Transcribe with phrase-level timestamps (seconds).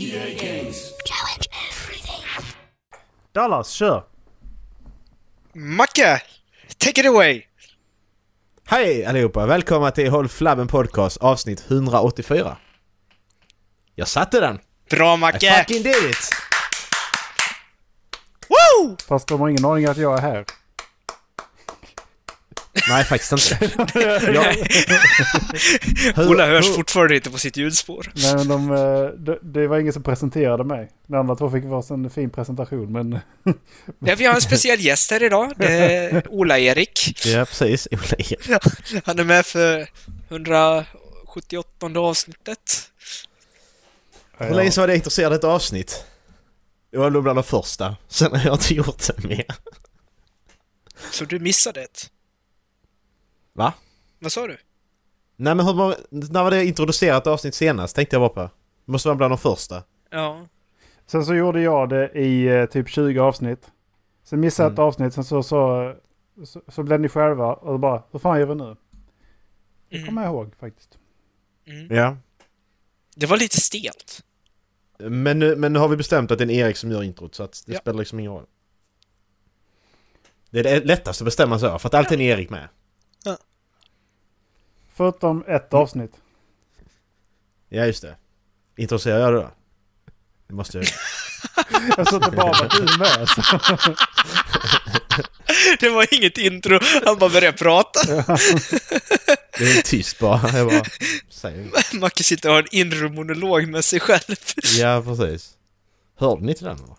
[0.00, 0.92] EA Games.
[1.04, 2.24] Challenge everything.
[3.32, 4.04] Dallas, kör!
[5.52, 6.22] Macke!
[6.78, 7.46] Take it away!
[8.66, 9.46] Hej allihopa!
[9.46, 12.56] Välkomna till Håll Flabben Podcast avsnitt 184.
[13.94, 14.58] Jag satte den!
[14.90, 15.50] Bra I Macke!
[15.58, 16.30] fucking did it!
[18.48, 18.96] Woo!
[19.08, 20.44] Fast de har ingen aning att jag är här.
[22.90, 23.70] Nej, faktiskt inte.
[24.32, 24.54] Jag,
[26.16, 28.12] Hur- Ola hörs hur- fortfarande inte på sitt ljudspår.
[28.14, 30.90] Nej, men de, eh, det, det var ingen som presenterade mig.
[31.06, 33.12] De andra två fick varsin fin presentation, men...
[33.98, 35.52] Ja, vi har en speciell gäst här idag.
[35.56, 37.26] Det är Ola-Erik.
[37.26, 37.88] Ja, precis.
[37.90, 38.48] Ola Erik.
[39.04, 39.88] Han är med för
[40.28, 42.90] 178 avsnittet.
[44.38, 46.04] Hur länge sedan var jag intresserad av ett avsnitt?
[46.92, 47.96] Det var nog bland de första.
[48.08, 49.44] Sen har jag inte gjort det mer.
[51.10, 52.10] Så du missade ett.
[53.60, 53.72] Va?
[54.18, 54.56] Vad sa du?
[55.36, 57.96] Nej men hur, var- när var det introducerat avsnitt senast?
[57.96, 58.54] Tänkte jag bara på.
[58.86, 59.82] Det måste vara bland de första.
[60.10, 60.46] Ja.
[61.06, 63.70] Sen så gjorde jag det i eh, typ 20 avsnitt.
[64.24, 64.88] Sen missade jag ett Mm.
[64.88, 65.94] avsnitt, sen så, så,
[66.44, 68.76] så, så blev ni själva och bara, hur fan gör vi nu?
[69.88, 70.06] Det Mm.
[70.08, 70.98] kommer jag ihåg faktiskt.
[71.66, 71.96] Mm.
[71.96, 72.16] Ja.
[73.16, 74.24] Det var lite stelt.
[74.98, 77.34] Men, nu- men nu har vi bestämt att det är en Erik som gör introt
[77.34, 77.78] så att det Ja.
[77.80, 78.46] spelar liksom ingen roll.
[80.50, 82.68] Det är det lättaste att bestämma så, för att alltid är en Erik med.
[84.94, 86.12] Förutom ett avsnitt.
[87.68, 88.16] Ja, just det.
[88.76, 89.50] Introducerar jag det då?
[90.46, 90.86] Det måste jag
[91.96, 93.28] Jag sa inte bara att du med.
[93.28, 93.42] Så.
[95.80, 98.00] Det var inget intro, han bara började prata.
[99.58, 100.58] Det är tyst bara.
[100.58, 100.82] Jag bara
[101.30, 104.36] säger Macke sitter och har en inre monolog med sig själv.
[104.78, 105.50] Ja, precis.
[106.16, 106.96] Hörde ni till den eller?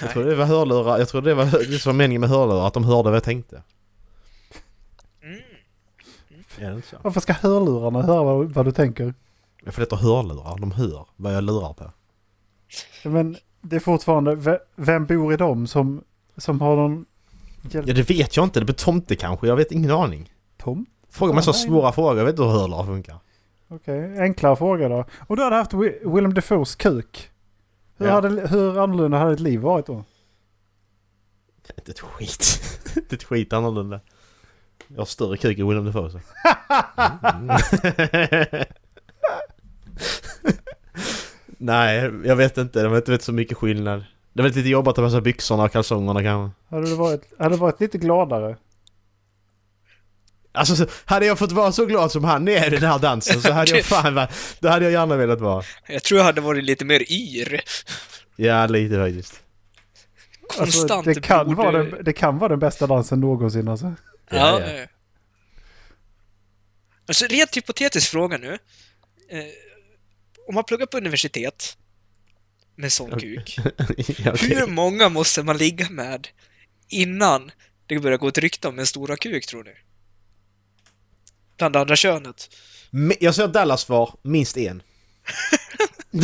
[0.00, 2.66] Jag tror det var hörlurar, jag tror det var det som var meningen med hörlurar,
[2.66, 3.62] att de hörde vad jag tänkte.
[6.60, 6.96] Är det inte så?
[7.02, 9.14] Varför ska hörlurarna höra vad, vad du tänker?
[9.64, 11.90] Får det heter hörlurar, de hör vad jag lurar på.
[13.04, 16.04] Men det är fortfarande, ve- vem bor i dem som,
[16.36, 17.06] som har någon
[17.70, 17.88] hjälp?
[17.88, 18.58] Ja, det vet jag inte.
[18.60, 20.32] Det blir tomte kanske, jag vet ingen aning.
[20.58, 20.86] Tom?
[21.10, 23.18] Fråga mig så svåra frågor, jag vet inte hur hörlurar funkar.
[23.68, 25.04] Okej, enklare fråga då.
[25.28, 27.30] Och du hade haft Wi- Willem Dafoes kuk.
[27.96, 28.12] Hur, Ja.
[28.12, 30.04] hade, hur annorlunda hade ditt liv varit då?
[31.78, 32.60] Inte ett skit.
[32.96, 34.00] Inte ett skit annorlunda.
[34.92, 36.20] Jag har större kuk än William Dafoe så.
[37.36, 37.56] Mm.
[41.58, 42.82] Nej, jag vet inte.
[42.82, 44.04] De vet inte så mycket skillnad.
[44.32, 46.56] Det är väl lite jobbigt att ta med sig byxorna och kalsongerna kanske.
[46.70, 48.56] Hade du varit, hade du varit lite gladare?
[50.52, 53.40] Alltså, så- hade jag fått vara så glad som han är i den här dansen
[53.42, 54.28] så hade jag fan va-
[54.60, 55.64] Då hade jag gärna velat vara.
[55.88, 57.60] Jag tror jag hade varit lite mer yr.
[58.36, 59.42] Ja, lite faktiskt.
[60.58, 63.92] Konstant Alltså, det, kan blod- vara den, det kan vara den bästa dansen någonsin alltså.
[64.30, 64.70] Ja.
[64.70, 64.86] Ja.
[67.06, 68.58] Alltså rent hypotetisk fråga nu.
[69.28, 69.44] Eh,
[70.48, 71.76] om man pluggar på universitet
[72.74, 73.70] med sån kuk, ja,
[74.32, 74.54] okej.
[74.54, 76.28] hur många måste man ligga med
[76.88, 77.50] innan
[77.86, 79.74] det börjar gå ett rykte om en stora kuk, tror ni?
[81.56, 82.56] Bland andra könet.
[83.20, 84.82] Jag säger Dallas svar, minst en.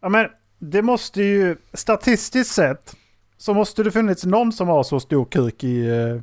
[0.00, 2.96] Ja men det måste ju, statistiskt sett,
[3.36, 5.86] så måste det funnits någon som har så stor kuk i...
[5.88, 6.20] Eh,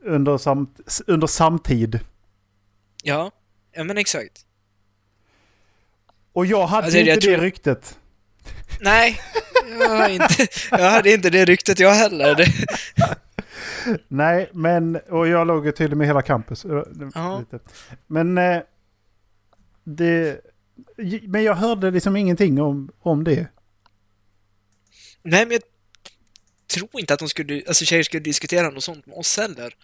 [0.00, 2.00] under, samt, under samtid.
[3.02, 3.30] Ja,
[3.72, 4.46] ja men exakt.
[6.32, 7.98] Och jag hade Alltså, inte jag det tror- ryktet.
[8.80, 9.20] Nej,
[9.80, 12.34] jag, inte, jag hade inte det ryktet jag heller.
[12.34, 12.46] Det,
[14.08, 14.96] Nej, men...
[14.96, 16.66] Och jag låg tydligen med hela campus.
[17.14, 17.42] Ja.
[18.06, 18.38] Men...
[18.38, 18.60] Eh,
[19.84, 20.40] det...
[21.22, 23.48] Men jag hörde liksom ingenting om, om det.
[25.22, 25.62] nej, men jag
[26.66, 29.74] tror inte att de skulle, alltså tjejer skulle diskutera något sånt med oss heller.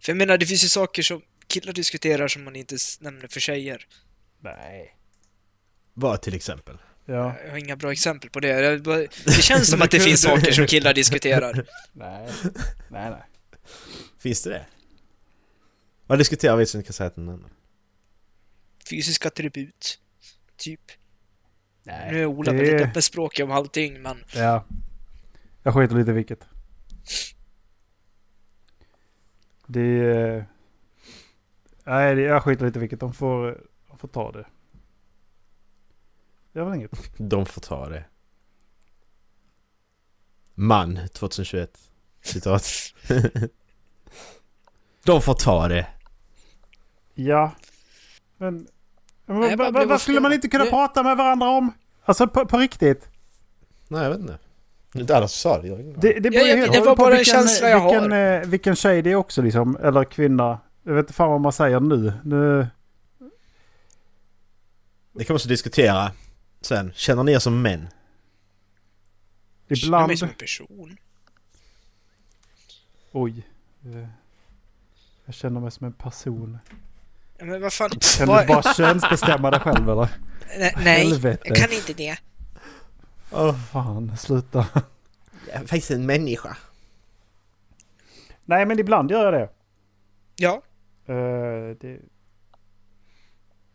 [0.00, 3.40] För jag menar, det finns ju saker som killar diskuterar som man inte nämner för
[3.40, 3.86] tjejer.
[4.40, 4.96] Nej.
[5.94, 6.78] Vad till exempel?
[7.04, 7.36] Ja.
[7.44, 8.78] Jag har inga bra exempel på det.
[9.24, 11.66] Det känns som att det finns saker som killar diskuterar.
[11.92, 12.28] Nej.
[12.88, 13.22] Nej, nej.
[14.18, 14.66] Finns det det?
[16.06, 17.50] Vad diskuterar vi som kan säga att den nämner?
[18.90, 20.00] Fysisk attribut.
[20.56, 20.80] Typ.
[21.82, 22.12] nej.
[22.12, 24.24] Nu är Ola det- väldigt öppenspråkig om allting, men...
[24.34, 24.64] Ja.
[25.62, 26.44] Jag skiter lite i vilket.
[29.66, 30.46] Det...
[31.84, 33.00] Nej, det- jag skiter lite i vilket.
[33.00, 34.46] De får, de får ta det.
[36.52, 36.90] Det väl inget.
[37.18, 38.04] De får ta det.
[40.54, 41.78] Man 2021.
[42.22, 42.66] Citat.
[45.04, 45.86] De får ta det.
[47.14, 47.52] Ja.
[48.36, 48.66] Men...
[49.26, 51.72] men Nej, jag vad, vad skulle man inte kunna det- prata med varandra om?
[52.04, 53.08] Alltså på, på riktigt.
[53.88, 54.38] Nej, jag vet inte.
[54.92, 55.14] Det,
[55.68, 56.00] gör inget.
[56.00, 58.40] Det, det, beror Ja, jag- det på var bara en vilken, känsla jag vilken, har.
[58.40, 59.76] eh, vilken tjej det är också liksom.
[59.82, 60.58] Eller kvinna.
[60.82, 62.12] Jag vet inte fan vad man säger nu.
[62.24, 62.66] nu
[65.12, 66.12] Det kan man också diskutera
[66.60, 66.92] sen.
[66.94, 67.88] Känner ni er som män?
[69.66, 70.06] Jag känner ibland...
[70.08, 70.96] mig som en person.
[73.12, 73.46] Oj.
[73.84, 74.08] Eh,
[75.24, 76.58] Jag känner mig som en person.
[77.38, 77.90] Men vad fan.
[78.18, 80.08] Kan Vad- du bara könsbestämma dig själv eller?
[80.58, 81.42] Nej, nej, Helvete.
[81.44, 82.16] jag kan inte det.
[83.32, 84.66] Åh, Fan, sluta.
[85.46, 86.56] jag är faktiskt en människa.
[88.44, 89.48] Nej men ibland gör jag det.
[90.36, 90.62] Ja,
[91.06, 91.98] Eh, det...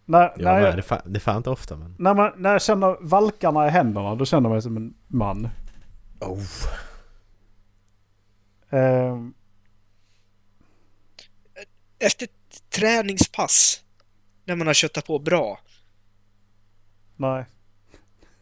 [0.06, 1.96] När, Ja, när, nej, jag, det, är fan, det är fan inte ofta men...
[2.00, 5.50] när, man, när jag känner valkarna i händerna, då känner jag mig som en man.
[6.20, 6.44] Oh.
[8.70, 9.34] Ehm,
[12.00, 12.28] efter
[12.80, 13.84] träningspass.
[14.46, 15.60] När man har köttat på bra.
[17.16, 17.46] nej,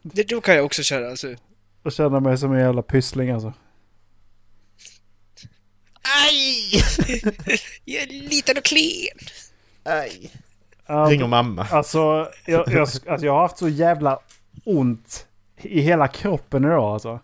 [0.02, 1.34] Det, då kan jag också köra alltså.
[1.90, 3.52] känner jag mig som en jävla pyssling alltså.
[6.02, 6.70] Aj!
[7.84, 9.18] Jag är liten och klen.
[9.84, 10.30] Aj!
[10.86, 11.66] Ja, Ringer mamma.
[11.70, 11.98] Alltså
[12.46, 14.18] jag, jag, alltså, jag har haft så jävla
[14.64, 15.26] ont
[15.56, 17.20] i hela kroppen idag alltså.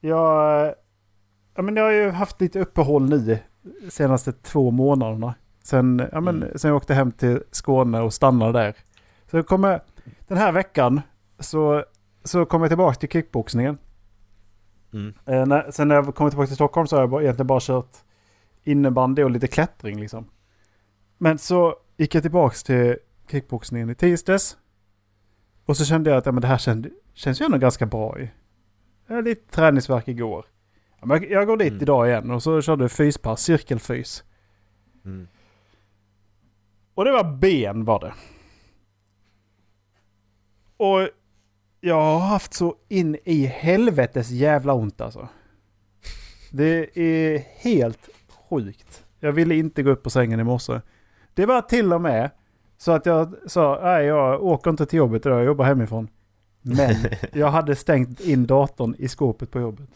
[0.00, 0.74] Jag,
[1.54, 3.38] ja, men jag har ju haft lite uppehåll nu
[3.90, 5.34] senaste två månaderna.
[5.64, 6.58] Sen, ja, men, Mm.
[6.58, 8.74] sen jag åkte hem till Skåne och stannade där.
[9.30, 9.80] Så jag kommer,
[10.28, 11.00] den här veckan
[11.38, 11.84] så,
[12.24, 13.78] så kommer jag tillbaka till kickboxningen.
[14.92, 15.14] Mm.
[15.26, 17.60] Eh, när, sen när jag kom tillbaka till Stockholm så har jag bara, egentligen bara
[17.60, 17.96] kört
[18.62, 20.26] innebandy och lite klättring liksom.
[21.18, 22.96] Men så gick jag tillbaka till
[23.30, 24.56] kickboxningen i tisdags.
[25.64, 28.18] Och så kände jag att ja, men det här känd, känns ju ändå ganska bra
[28.18, 28.28] ju.
[29.06, 30.44] Jag hade lite träningsverk igår.
[31.00, 31.82] Ja, men jag, jag går dit Mm.
[31.82, 34.24] idag igen och så körde jag fyspass, cirkelfys.
[35.04, 35.28] Mm.
[36.94, 38.14] Och det var ben var det.
[40.76, 41.08] Och
[41.80, 45.28] jag har haft så in i helvetes jävla ont alltså.
[46.50, 49.04] Det är helt sjukt.
[49.20, 50.80] Jag ville inte gå upp på sängen i morse.
[51.34, 52.30] Det var till och med
[52.76, 56.08] så att jag sa nej jag åker inte till jobbet idag, jag jobbar hemifrån.
[56.62, 56.94] Men
[57.32, 59.90] jag hade stängt in datorn i skåpet på jobbet.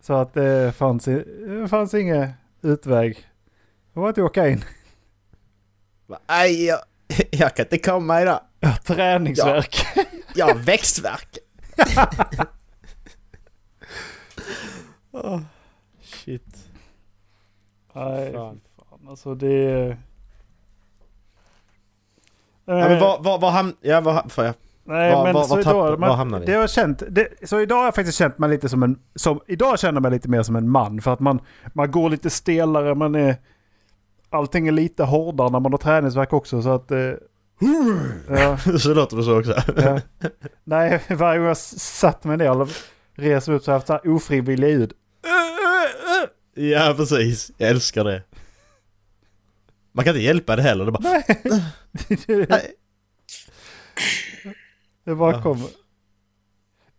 [0.00, 2.28] Så att det fanns, det fanns ingen
[2.62, 3.26] utväg.
[3.92, 4.64] Det var att åka in.
[6.26, 6.78] Aj, jag,
[7.30, 8.40] jag kan inte komma idag.
[8.60, 9.76] Jag har träningsvärk.
[10.34, 11.38] Jag har växtvärk.
[15.12, 15.40] oh,
[16.02, 16.56] shit.
[17.94, 18.60] Nej, Fan.
[18.90, 19.96] fan alltså det...
[22.64, 23.72] Ja, men vad, vad.
[23.80, 24.54] Ja, vad, får jag?
[24.84, 27.84] Nej, vad- men vad- så idag, man, det har jag känt, det, så idag har
[27.84, 30.56] jag faktiskt känt mig lite som en, som, idag känner jag mig lite mer som
[30.56, 31.00] en man.
[31.00, 31.40] För att man,
[31.72, 33.36] man går lite stelare, man är,
[34.30, 36.90] allting är lite hårdare när man har träningsverk också så att...
[36.90, 36.98] Eh,
[38.28, 39.54] ja, så låter det så också.
[39.76, 40.00] ja.
[40.64, 42.68] Nej, varje gång jag satt mig ner och
[43.14, 44.92] reser upp så har jag haft så här ofrivilliga ljud.
[46.54, 47.50] ja, precis.
[47.56, 48.22] Jag älskar det.
[49.92, 50.84] Man kan inte hjälpa det heller.
[50.84, 51.02] Det bara...
[51.08, 52.72] Nej.
[55.04, 55.42] det bara Ja.
[55.42, 55.66] kommer.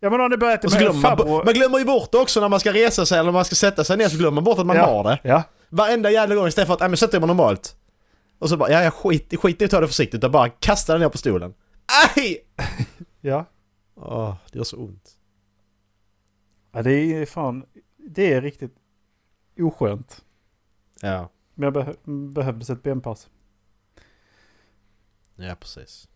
[0.00, 2.48] Ja men har ni börjat med glömmer man, man glömmer ju bort det också när
[2.48, 4.66] man ska resa sig eller man ska sätta sig ner så glömmer man bort att
[4.66, 4.86] man Ja.
[4.86, 5.18] har det.
[5.22, 7.76] Ja, Varenda jävla gång istället för att, nej men sätter man normalt.
[8.38, 10.92] Och så bara, ja jag skit, skit i att ta det försiktigt utan bara kasta
[10.92, 11.54] den ner på stolen.
[12.16, 12.44] Aj!
[13.20, 13.44] ja.
[13.94, 15.10] Åh, det gör så ont.
[16.72, 17.64] Ja det är fan,
[17.96, 18.74] det är riktigt
[19.58, 20.24] oskönt.
[21.00, 21.30] Ja.
[21.54, 23.28] Men jag beh- behövdes ett benpass.
[25.36, 26.08] Ja, precis.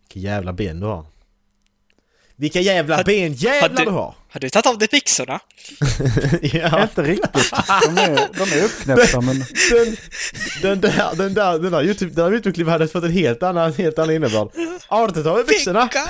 [0.00, 1.06] Vilka jävla ben du har.
[2.40, 4.14] Vilka jävla Hade- ben jävlar hade- du har!
[4.30, 5.40] Har du tagit av dig byxorna?
[6.42, 6.82] ja.
[6.82, 7.50] Inte riktigt.
[7.84, 9.44] De är, de är uppknäppta men...
[9.70, 9.96] Den,
[10.62, 13.72] den där, den där, den där YouTube, den där YouTube-klippet hade fått en helt annan,
[13.72, 14.48] helt annan innebörd.
[14.90, 15.80] Ja, du tar av byxorna!
[15.82, 16.08] Vilka,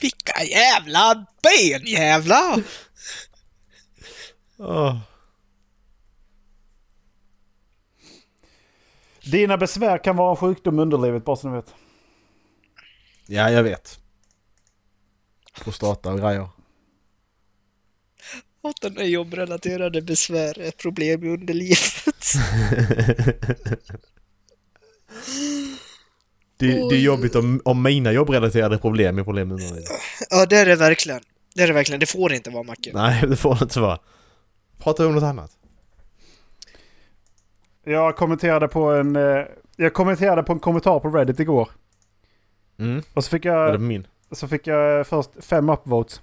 [0.00, 2.62] vilka jävla ben jävlar!
[4.58, 4.96] Åh.
[9.22, 11.74] Dina besvär kan vara en sjukdom i underlivet bara så ni vet.
[13.26, 13.99] Ja, jag vet.
[15.64, 16.48] Prostata och grejer.
[18.62, 21.78] Och den är jobbrelaterade besvär är problem i underlivet.
[26.56, 29.90] Det, det är jobbigt om, om mina jobbrelaterade problem är problem med underlivet.
[30.30, 31.20] Ja, det är det verkligen.
[31.54, 32.00] Det är det verkligen.
[32.00, 32.90] Det får inte vara Macke.
[32.94, 33.98] Nej, det får det inte vara.
[34.78, 35.50] Prata om något annat.
[37.84, 39.16] Jag kommenterade på en...
[39.16, 39.44] eh,
[39.76, 41.68] Jag kommenterade på en kommentar på Reddit igår.
[42.78, 44.06] Mm, Och så fick var det jag, min?
[44.32, 46.20] Så fick jag först fem upvotes.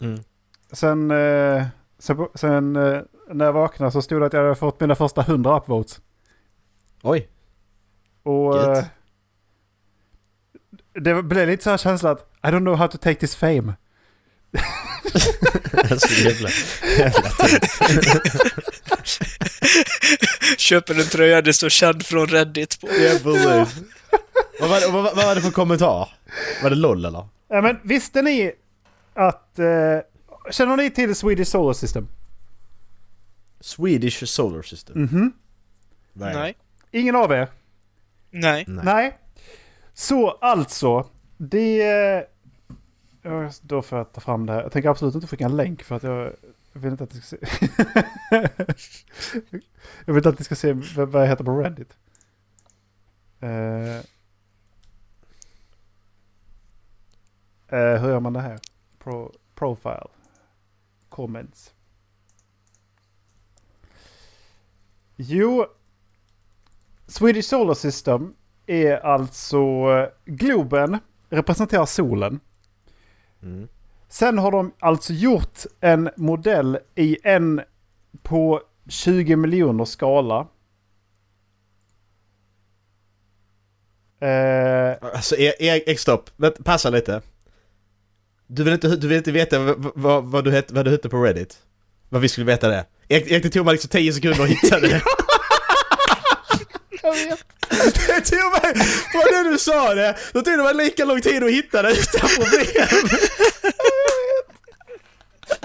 [0.00, 0.20] Mm.
[0.72, 1.66] Sen, eh,
[1.98, 3.00] sen, sen eh,
[3.30, 6.00] när jag vaknade så stod det att jag hade fått mina första 100 upvotes.
[7.02, 7.28] Oj.
[8.22, 8.84] Och eh,
[10.94, 13.74] det blev lite så här känsla att I don't know how to take this fame.
[15.98, 16.48] så jävla,
[16.98, 17.30] jävla
[20.58, 22.88] Köper en tröja det står känd från Reddit på.
[22.88, 23.82] Ja, precis.
[24.60, 26.08] Vad, var det, vad, vad var det för kommentar?
[26.62, 27.28] Var det LOL eller?
[27.48, 28.52] Ja, men visste ni
[29.14, 29.58] att...
[29.58, 29.98] Eh,
[30.50, 32.08] känner ni till Swedish Solar System?
[33.60, 35.02] Swedish Solar System.
[35.02, 35.32] Mhm.
[36.20, 36.38] Är det?
[36.40, 36.54] Nej.
[36.90, 37.48] Ingen av er?
[38.30, 38.64] Nej.
[38.68, 38.84] Nej.
[38.84, 39.18] Nej.
[39.94, 41.82] Så alltså, det...
[41.82, 42.22] eh,
[43.22, 44.62] ja, Då får jag ta fram det här.
[44.62, 46.32] Jag tänker absolut inte skicka en länk för att jag...
[46.72, 47.46] Jag vill inte att ni ska se...
[50.04, 51.96] jag vill inte att ni ska se vad vad jag heter på Reddit.
[53.40, 54.04] Eh,
[57.68, 58.58] eh, hur gör man det här?
[58.98, 60.06] Pro, profile.
[61.08, 61.74] Comments.
[65.16, 65.66] Jo,
[67.06, 68.34] Swedish Solar System
[68.66, 70.98] är alltså eh, globen
[71.30, 72.40] representerar solen.
[73.42, 73.68] Mm.
[74.08, 77.60] Sen har de alltså gjort en modell i en
[78.22, 80.46] på 20 miljoner skala.
[84.20, 86.30] Eh, Alltså, Erik, Erik stopp.
[86.36, 87.22] Vänta, passa lite.
[88.50, 91.08] Du vill inte, du vill inte veta vad, vad, vad, du hette, vad du hette
[91.08, 91.56] på Reddit?
[92.08, 92.84] Vad vi skulle veta det?
[93.08, 95.02] Det tog mig liksom 10 sekunder att hitta det.
[97.02, 97.44] jag vet.
[98.06, 98.74] Det tog mig,
[99.12, 101.92] från det du sa det, då tog det mig lika lång tid att hitta det
[101.92, 102.88] utan problem.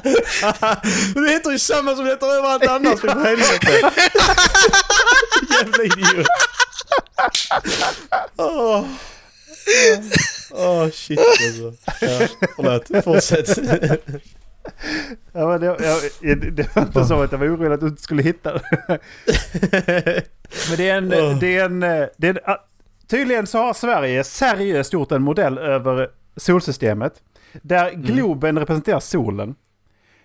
[1.13, 3.91] Det heter ju samma som det heter överallt annars för helvete.
[5.49, 6.27] Jävla idiot.
[10.63, 11.91] Åh Åh shit alltså.
[12.05, 13.60] Ja, förlåt, fortsätt.
[15.32, 18.01] Ja, men det, jag, det var inte så att jag var orolig att du inte
[18.01, 18.62] skulle hitta det.
[20.70, 21.13] Men det är en...
[21.13, 21.39] Åh.
[21.39, 21.79] Det är en,
[22.17, 22.58] det är en
[23.08, 27.22] tydligen så har Sverige seriöst gjort en modell över solsystemet.
[27.62, 29.55] Där globen representerar solen.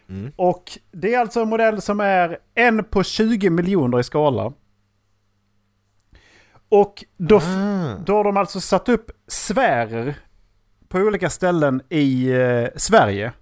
[0.08, 0.32] Mm.
[0.36, 4.52] Och det är alltså en modell som är en på 20 miljoner i skala.
[6.68, 7.94] Och då, Ah.
[8.06, 10.14] då har de alltså satt upp sfärer
[10.88, 13.32] på olika ställen i eh, Sverige.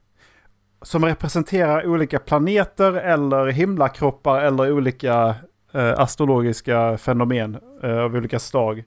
[0.83, 5.35] Som representerar olika planeter eller himlakroppar eller olika
[5.73, 8.85] eh, astrologiska fenomen eh, av olika slag.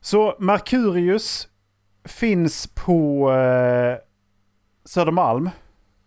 [0.00, 1.48] Så Merkurius
[2.04, 3.96] finns på eh,
[4.84, 5.46] Södermalm.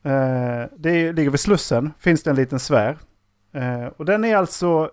[0.04, 1.94] Eh, det ligger vid Slussen.
[2.00, 2.98] Finns det en liten sfär.
[3.54, 4.92] Eh, och den är alltså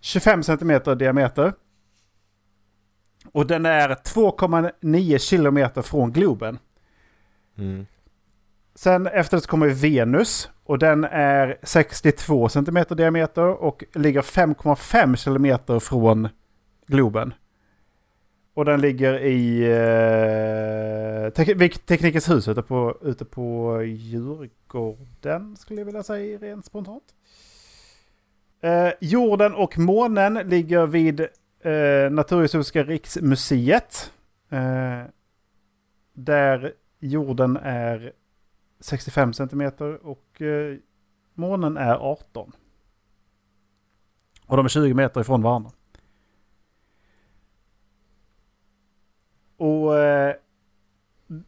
[0.00, 1.52] 25 cm i diameter.
[3.32, 6.58] Och den är 2,9 kilometer från Globen.
[7.58, 7.86] Mm.
[8.74, 10.50] Sen efter det så kommer Venus.
[10.64, 16.28] Och den är 62 cm i diameter och ligger 5,5 kilometer från
[16.86, 17.34] Globen.
[18.54, 25.86] Och den ligger i eh, tek Teknikens hus ute på, ute på Djurgården skulle jag
[25.86, 27.04] vilja säga rent spontant.
[28.60, 31.26] Eh, jorden och månen ligger vid
[31.60, 34.12] eh, Naturhistoriska riksmuseet.
[34.48, 35.02] Eh,
[36.12, 38.12] där jorden är
[38.80, 40.76] 65 centimeter och eh,
[41.34, 42.52] månen är 18.
[44.46, 45.70] Och de är 20 meter ifrån varandra.
[49.56, 50.34] Och eh,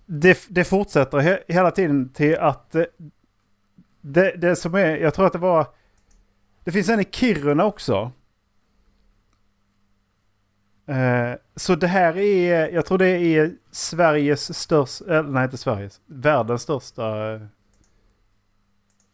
[0.07, 2.85] det, det fortsätter he, hela tiden till att eh,
[4.01, 5.67] det, det som är, jag tror att det var,
[6.65, 8.13] det finns en i Kiruna också.
[10.87, 16.01] Eh, så det här är, jag tror det är Sveriges största, eller nej inte Sveriges,
[16.07, 17.41] världens största eh,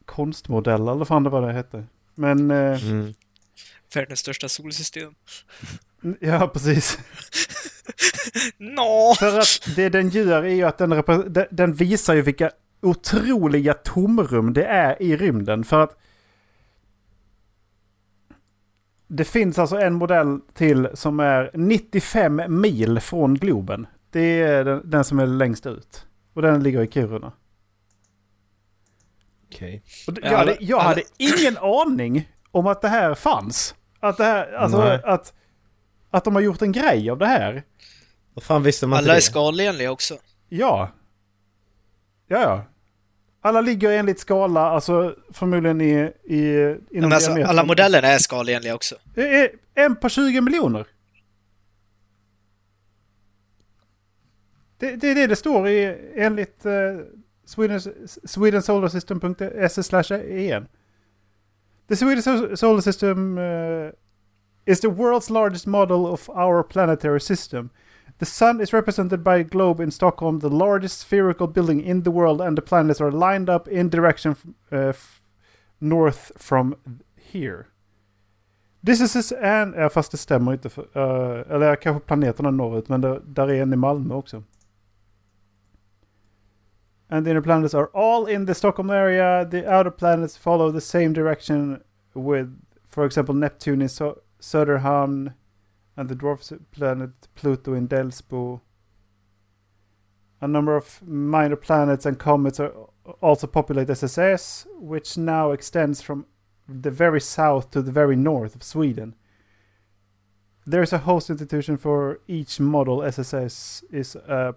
[0.04, 1.84] konstmodell eller vad fan det var det hette.
[2.14, 3.14] Men, eh, Mm.
[3.94, 5.14] Världens största solsystem.
[6.20, 6.98] ja precis.
[8.58, 9.14] Nå!
[9.18, 12.50] För att det den gör är ju att den- den visar ju vilka
[12.82, 15.64] otroliga tomrum det är i rymden.
[15.64, 15.96] För att
[19.08, 23.86] det finns alltså en modell till som är 95 mil från Globen.
[24.10, 26.06] Det är den, den som är längst ut.
[26.34, 27.32] Och den ligger i Kiruna.
[29.46, 29.82] Okej.
[30.06, 33.74] Ja, jag, hade, jag hade ingen aning om att det här fanns.
[34.00, 35.00] Att det här, alltså Nej.
[35.04, 35.32] att,
[36.10, 37.62] att de har gjort en grej av det här.
[38.34, 39.22] Vad fan visste man Alla är inte det?
[39.22, 40.14] skalenliga också.
[40.48, 40.90] Ja.
[42.26, 42.64] Ja, ja.
[43.40, 48.94] Alla ligger enligt skala, alltså förmodligen i, i inom alltså, alla modellerna är skalenliga också.
[49.74, 50.86] En på 20 miljoner.
[54.78, 56.72] Det, det är det det står i enligt uh,
[57.44, 57.80] Sweden,
[58.24, 60.68] swedensolarSystem.se slash en.
[61.88, 63.90] The Swedish Sol- Solar System uh,
[64.66, 67.70] is the world's largest model of our planetary system.
[68.18, 72.10] The sun is represented by a globe in Stockholm, the largest spherical building in the
[72.10, 74.36] world, and the planets are lined up in direction
[74.72, 74.92] uh,
[75.80, 76.74] north from
[77.16, 77.66] here.
[78.82, 79.74] This is is an...
[79.76, 80.68] Ja, fast det stämmer inte.
[80.68, 84.42] För, uh, eller kanske planeterna norrut, men det, där är en i Malmö också.
[87.10, 89.44] And the inner planets are all in the Stockholm area.
[89.44, 91.80] The outer planets follow the same direction
[92.14, 92.50] with,
[92.88, 95.32] for example, Neptune in so- Söderhamn
[95.98, 98.60] and the dwarf planet Pluto in Delsbo.
[100.40, 102.72] A number of minor planets and comets are
[103.20, 106.26] also populate SSS, which now extends from
[106.68, 109.16] the very south to the very north of Sweden.
[110.64, 113.02] There's a host institution for each model.
[113.02, 114.54] SSS is a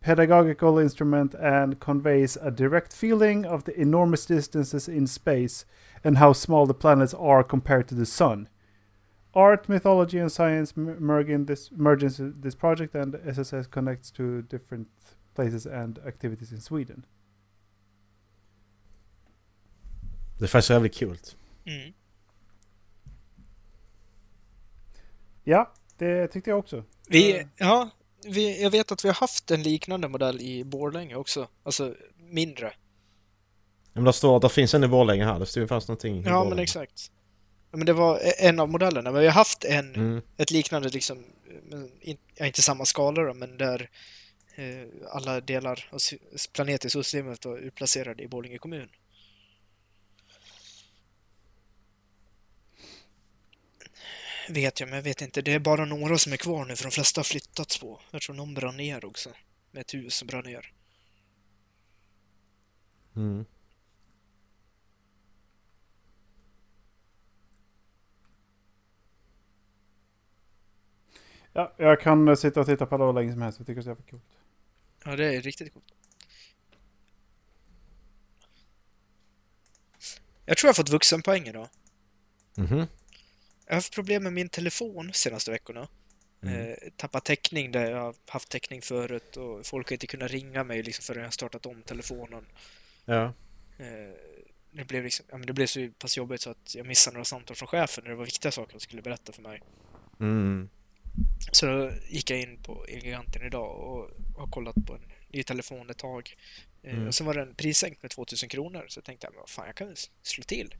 [0.00, 5.66] pedagogical instrument and conveys a direct feeling of the enormous distances in space
[6.02, 8.48] and how small the planets are compared to the sun.
[9.32, 14.22] Art, mythology, and science merge in this merge into this project, and SSS connects to
[14.42, 14.88] different
[15.34, 17.06] places and activities in Sweden.
[20.38, 21.18] Det är faktiskt jävligt kul.
[21.64, 21.92] Mm.
[25.44, 26.84] Ja, det tyckte jag också.
[27.08, 27.46] Vi, Eh.
[27.56, 27.90] ja,
[28.26, 31.48] vi, jag vet att vi har haft en liknande modell i Borlänge också.
[31.62, 32.72] Alltså mindre.
[33.92, 35.38] Men det står att det finns en i Borlänge här.
[35.38, 36.62] Det står ju fast någonting i Ja, men Borlänge.
[36.62, 37.12] exakt.
[37.70, 39.10] Men det var e- en av modellerna.
[39.10, 40.22] Men vi har haft en, Mm.
[40.36, 41.24] ett liknande liksom,
[42.00, 43.90] in, ja, inte samma skala då, men där
[44.54, 45.98] eh, alla delar av
[46.52, 48.88] planeter i solsystemet var utplacerade i Borlänge kommun.
[54.48, 55.42] Vet jag, men jag vet inte.
[55.42, 58.00] Det är bara några som är kvar nu, för de flesta har flyttats på.
[58.10, 59.30] Jag tror någon brann ner också.
[59.70, 60.72] Med ett hus som brann ner.
[63.16, 63.44] Mm.
[71.52, 73.58] Ja, jag kan eh, sitta och titta på det hur länge som helst.
[73.58, 74.22] Jag tycker det är jävla coolt.
[75.04, 75.92] Ja, det är riktigt coolt.
[80.46, 81.68] Jag tror jag har fått vuxenpoäng idag.
[82.56, 82.78] Mhm.
[83.66, 85.88] Jag har haft problem med min telefon senaste veckorna.
[86.42, 86.70] Mm.
[86.70, 90.64] Eh, tappat täckning där jag har haft täckning förut och folk har inte kunnat ringa
[90.64, 92.46] mig liksom förrän jag startat om telefonen.
[93.04, 93.24] Ja.
[93.78, 94.14] Eh,
[94.70, 97.24] det, blev liksom, ja, men det blev så pass jobbigt så att jag missade några
[97.24, 99.62] samtal från chefen när det var viktiga saker han skulle berätta för mig.
[100.20, 100.68] Mm.
[101.52, 105.90] Så då gick jag in på Elgiganten idag och har kollat på en ny telefon
[105.90, 106.36] ett tag.
[106.82, 107.08] Eh, Mm.
[107.08, 109.86] Och sen var den prissänkt med 2000 kronor så jag tänkte jag, fan, jag kan
[109.86, 110.74] väl slå till.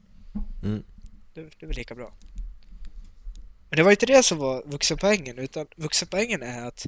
[0.63, 0.83] Mm.
[1.33, 2.13] Det, det är väl lika bra.
[3.69, 6.87] Men det var inte det som var vuxenpoängen, utan vuxenpoängen är att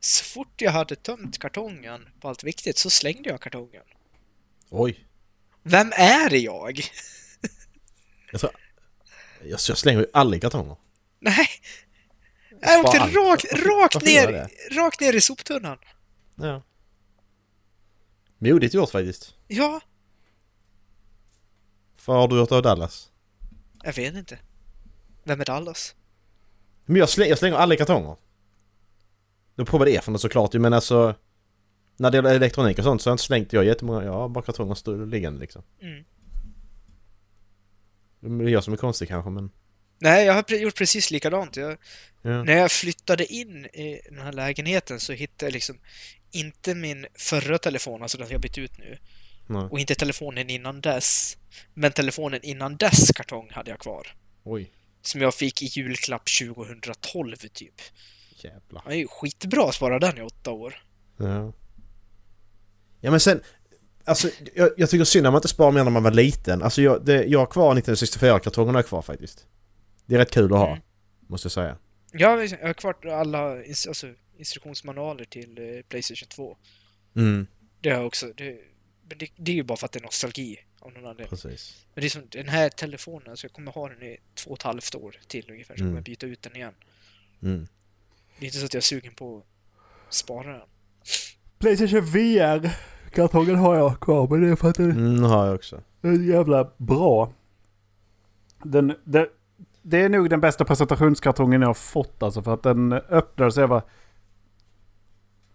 [0.00, 3.84] så fort jag hade tömt kartongen på allt viktigt så slängde jag kartongen.
[4.70, 5.06] Oj.
[5.62, 6.80] Vem är jag?
[8.32, 8.40] Jag,
[9.44, 10.76] jag slänger ju aldrig kartonger.
[11.18, 11.46] Nej!
[12.62, 15.78] Jag åkte rakt, rakt, ner, rakt ner i soptunnan.
[16.34, 16.62] Ja.
[18.38, 19.34] Modigt gjort faktiskt.
[19.48, 19.80] Ja,
[22.06, 23.10] Vad har du gjort av Dallas?
[23.84, 24.38] jag vet inte.
[25.24, 25.94] Vem är Dallas?
[26.84, 28.16] Men jag, slänger, jag slänger aldrig kartonger.
[29.54, 31.14] Då på vad det är för något såklart ju, men alltså...
[31.96, 34.44] När det gäller elektronik och sånt så har jag inte slängt jag jättemånga, ja bara
[34.44, 35.62] kartonger liggande liksom.
[35.80, 36.04] Mm.
[38.20, 39.50] Det är jag som är konstig kanske men...
[40.02, 41.56] Nej, jag har gjort precis likadant.
[41.56, 41.78] Jag,
[42.22, 42.44] Ja.
[42.44, 45.78] När jag flyttade in i den här lägenheten så hittade jag liksom
[46.30, 48.98] inte min förra telefon, alltså den jag bytt ut nu,
[49.46, 49.68] Nej.
[49.70, 51.36] och inte telefonen innan dess.
[51.74, 54.16] Men telefonen innan dess kartong hade jag kvar.
[54.44, 54.72] Oj.
[55.02, 57.74] Som jag fick i julklapp 2012 typ.
[58.36, 58.82] Jävlar.
[58.86, 60.82] Det är ju skitbra att spara den i åtta år.
[61.16, 61.52] Ja.
[63.00, 63.42] Ja men sen...
[64.04, 66.62] Alltså jag, jag tycker synd att man inte sparar mer när man var liten.
[66.62, 69.46] Alltså jag, det, jag har kvar 1964-kartongerna kvar faktiskt.
[70.12, 70.68] Det är rätt kul att ha.
[70.68, 70.82] Mm.
[71.26, 71.76] Måste jag säga.
[72.12, 73.38] Jag, jag har kvar alla
[73.88, 76.56] alltså, instruktionsmanualer till eh, Playstation 2.
[77.16, 77.46] Mm,
[77.80, 78.26] Det har jag också.
[78.36, 78.58] Det,
[79.08, 81.28] men det, det är ju bara för att det är nostalgi av någon anledning.
[81.28, 81.86] precis.
[81.94, 84.56] Men det är som den här telefonen, alltså jag kommer ha den i två och
[84.58, 85.90] ett halvt år till ungefär, så Mm.
[85.90, 86.74] kommer jag byta ut den igen.
[87.42, 87.66] Mm.
[88.38, 89.42] Det är inte så att jag är sugen på
[90.08, 90.68] att spara den.
[91.58, 92.70] Playstation VR.
[93.10, 95.82] Kartongen har jag kvar, men det är för att den Mm, har jag också.
[96.02, 97.32] är jävla bra.
[98.64, 99.28] Den, det,
[99.82, 103.60] det är nog den bästa presentationskartongen jag har fått alltså, för att den öppnar så
[103.60, 103.82] jag bara...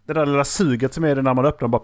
[0.05, 1.83] Det där lilla suget som är det när man öppnar bara...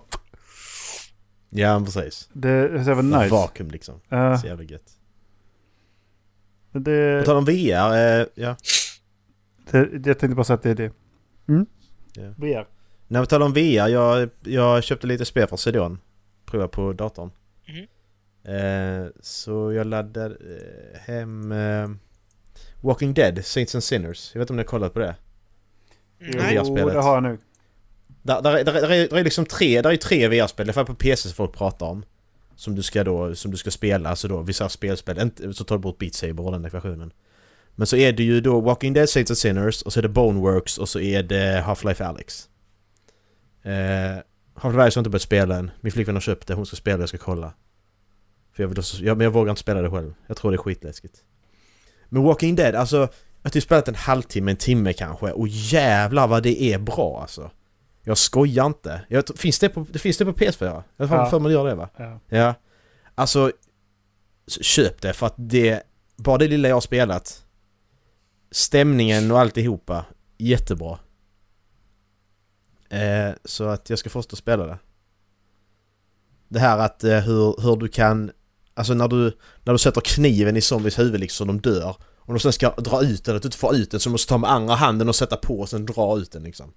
[1.50, 2.30] Ja precis.
[2.34, 3.36] Det är så jävla nice.
[3.36, 4.02] Vakuum liksom.
[4.10, 4.92] Ja, Så jävla gött.
[6.72, 8.56] På det, tal om VR, eh, ja.
[9.72, 10.92] det, jag tänkte bara säga att det är det.
[11.48, 11.66] Mm?
[12.14, 12.34] Ja.
[12.38, 12.68] VR.
[13.08, 16.00] Nej på tal om VR, jag, jag köpte lite spel från CDON.
[16.46, 17.32] Prova på datorn.
[17.68, 17.88] Mhm.
[18.56, 21.90] Eh, så jag laddade eh, hem eh,
[22.84, 24.32] Walking Dead, Saints and Sinners.
[24.34, 25.16] Jag vet inte om ni har kollat på det?
[26.22, 26.86] Mm, Jo, Nej.
[26.86, 27.38] Det har jag nu.
[28.22, 30.84] Där, där, där, där, är, där är liksom tre, där är tre VR-spel, det är
[30.84, 32.06] på PC som folk pratar om.
[32.56, 35.76] Som du ska då, som du ska spela, alltså då vissa spelspel, inte, så tar
[35.76, 37.14] du bort Beat Saber och den ekvationen.
[37.76, 40.10] Men så är det ju då Walking Dead, Saints and Sinners, och så är det
[40.10, 42.50] Boneworks och så är det Half-Life Alyx.
[43.64, 43.72] Eh,
[44.56, 45.72] Half-Life Alyx har inte börjat spela än.
[45.82, 47.54] Min flickvän har köpt det, hon ska spela det, jag ska kolla.
[48.54, 50.14] För jag, vill också, jag, men jag vågar inte spela det själv.
[50.28, 51.24] Jag tror det är skitläskigt.
[52.14, 53.10] Men Walking Dead, alltså jag
[53.44, 57.52] har typ spelat en halvtimme, en timme kanske och jävlar vad det är bra alltså.
[58.04, 59.02] Jag skojar inte.
[59.08, 60.84] Jag, finns, det på, det finns det på PS4?
[60.98, 61.30] Jag har Ja.
[61.30, 61.90] för mig göra det va?
[61.98, 62.20] Ja.
[62.30, 62.54] Ja.
[63.16, 63.52] Alltså,
[64.62, 65.84] köp det för att det...
[66.16, 67.46] Bara det lilla jag har spelat.
[68.52, 70.06] Stämningen och alltihopa.
[70.38, 71.00] Jättebra.
[72.90, 74.78] Eh, så att jag ska att spela det.
[76.48, 78.32] Det här att eh, hur, hur du kan...
[78.74, 81.96] Alltså när du, när du sätter kniven i zombies huvud liksom, de dör.
[82.18, 84.12] Om de sen ska dra ut den, att du inte får ut den så du
[84.12, 86.74] måste ta med andra handen och sätta på och sen dra ut den liksom.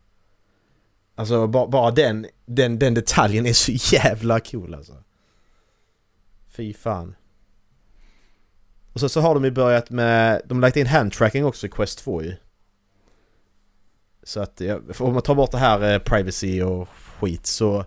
[1.14, 4.94] Alltså bara, bara den, den, den detaljen är så jävla cool alltså.
[6.56, 7.14] Fy fan.
[8.92, 11.70] Och sen så har de ju börjat med, de har lagt in handtracking också i
[11.70, 12.37] Quest 2 ju.
[14.22, 14.61] Så att,
[14.98, 17.85] om man tar bort det här eh, privacy och skit så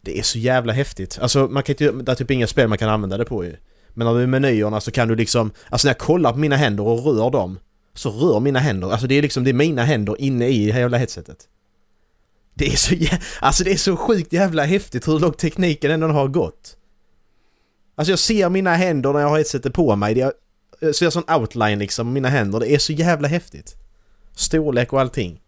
[0.00, 1.18] det är så jävla häftigt.
[1.20, 3.56] Alltså man kan inte, det är typ inga spel man kan använda det på ju.
[3.88, 6.38] Men när du är i menyerna så kan du liksom, alltså när jag kollar på
[6.38, 7.58] mina händer och rör dem
[7.94, 10.72] så rör mina händer, alltså det är liksom, det är mina händer inne i det
[10.72, 11.48] här jävla headsetet.
[12.54, 16.06] Det är så jä- alltså det är så sjukt jävla häftigt hur långt tekniken ändå
[16.06, 16.76] har gått.
[17.94, 20.14] Alltså jag ser mina händer när jag har headsetet på mig.
[20.14, 20.32] Det är,
[20.80, 22.60] jag ser sån outline liksom, mina händer.
[22.60, 23.76] Det är så jävla häftigt.
[24.34, 25.40] Storlek och allting.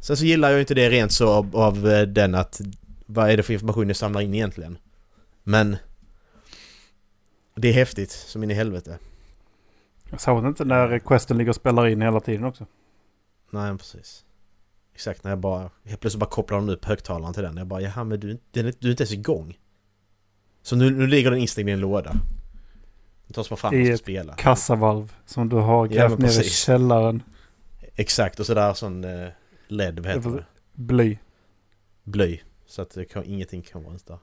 [0.00, 2.60] Sen så gillar jag ju inte det rent så av, av eh, den att
[3.06, 4.78] vad är det för information jag samlar in egentligen?
[5.42, 5.76] Men
[7.54, 8.98] det är häftigt som in i helvete.
[10.10, 12.66] Jag såg inte när questen ligger och spelar in hela tiden också.
[13.50, 14.24] Nej precis.
[14.94, 17.56] Exakt när jag bara, helt plötsligt bara kopplar de upp högtalaren till den.
[17.56, 19.58] Jag bara jaha men du, den är- du är inte ens igång.
[20.62, 22.12] Så nu, nu ligger den instängd i en låda.
[23.26, 24.34] Den tas bara fram I och ska ett spela.
[24.34, 27.22] Kassavalv som du har Ja, grävt men ner i källaren.
[27.94, 29.28] Exakt och sådär sån eh,
[29.68, 30.44] LED, vad heter det?
[30.72, 31.18] Bly.
[32.02, 32.40] Bly.
[32.66, 34.18] Så att det kan, ingenting kan vara ens där.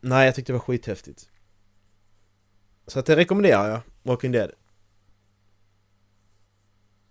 [0.00, 1.28] Nej jag tyckte det var skithäftigt.
[2.86, 3.80] Så att det rekommenderar jag.
[4.02, 4.50] Walking Dead.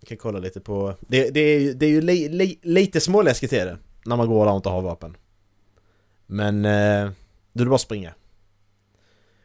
[0.00, 0.94] Jag kan kolla lite på...
[1.00, 3.78] Det, det, är, ju- det är ju li, li, lite småläskigt är det.
[4.04, 5.16] När man går där och inte har vapen.
[6.26, 6.64] Men...
[6.64, 7.10] Eh,
[7.52, 8.14] då är det bara att springa.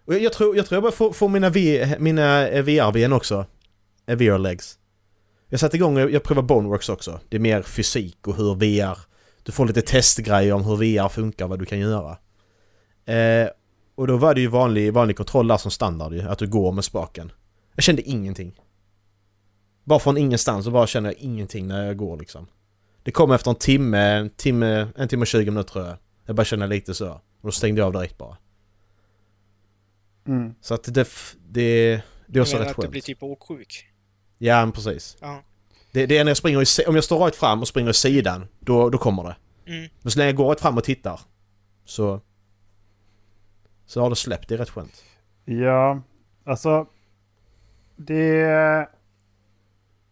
[0.05, 3.45] Och jag, jag tror jag tror jag bara får, får mina, v, mina VR-ben också.
[4.05, 4.79] Eh, VR-legs.
[5.53, 7.19] Jag satte igång och jag prövade Boneworks också.
[7.29, 8.97] Det är mer fysik och hur VR...
[9.43, 12.17] Du får lite testgrejer om hur VR funkar, vad du kan göra.
[13.05, 13.49] Eh,
[13.95, 16.71] och då var det ju vanlig, vanlig kontroll där som standard ju, att du går
[16.71, 17.31] med spaken.
[17.75, 18.61] Jag kände ingenting.
[19.83, 22.47] Bara från ingenstans så bara känner jag ingenting när jag går liksom.
[23.03, 25.97] Det kom efter en timme, en timme, en timme och 20 minuter tror jag.
[26.25, 27.09] Jag bara kände lite så.
[27.11, 28.37] Och då stängde jag av direkt bara.
[30.27, 30.53] Mm.
[30.61, 31.07] Så att det,
[31.47, 32.91] det, det är också rätt att du skönt.
[32.91, 33.92] blir typ åksjuk.
[34.45, 35.17] Ja men precis.
[35.21, 35.41] Ja.
[35.91, 37.93] Det, det är när jag springer i, om jag står rakt fram och springer i
[37.93, 39.35] sidan, då, då kommer det.
[39.71, 39.89] Mm.
[40.01, 41.19] Men så länge jag går rakt fram och tittar
[41.85, 42.21] så...
[43.85, 45.03] Så har det släppt, det är rätt skönt.
[45.45, 46.01] Ja,
[46.43, 46.87] alltså.
[47.95, 48.43] Det,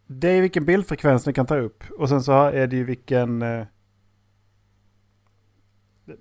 [0.08, 1.84] det är vilken bildfrekvens den kan ta upp.
[2.00, 3.42] Och sen så är det ju vilken...
[3.42, 3.66] eh,
[6.06, 6.18] det-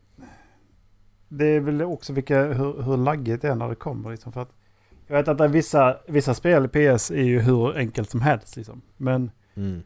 [1.29, 4.11] Det är väl också vilka, hur, hur laggigt det är när det kommer.
[4.11, 4.53] Liksom, för att
[5.11, 8.57] jag vet att vissa, vissa spel i PS är ju hur enkelt som helst.
[8.57, 8.83] Liksom.
[8.97, 9.83] Men Mm.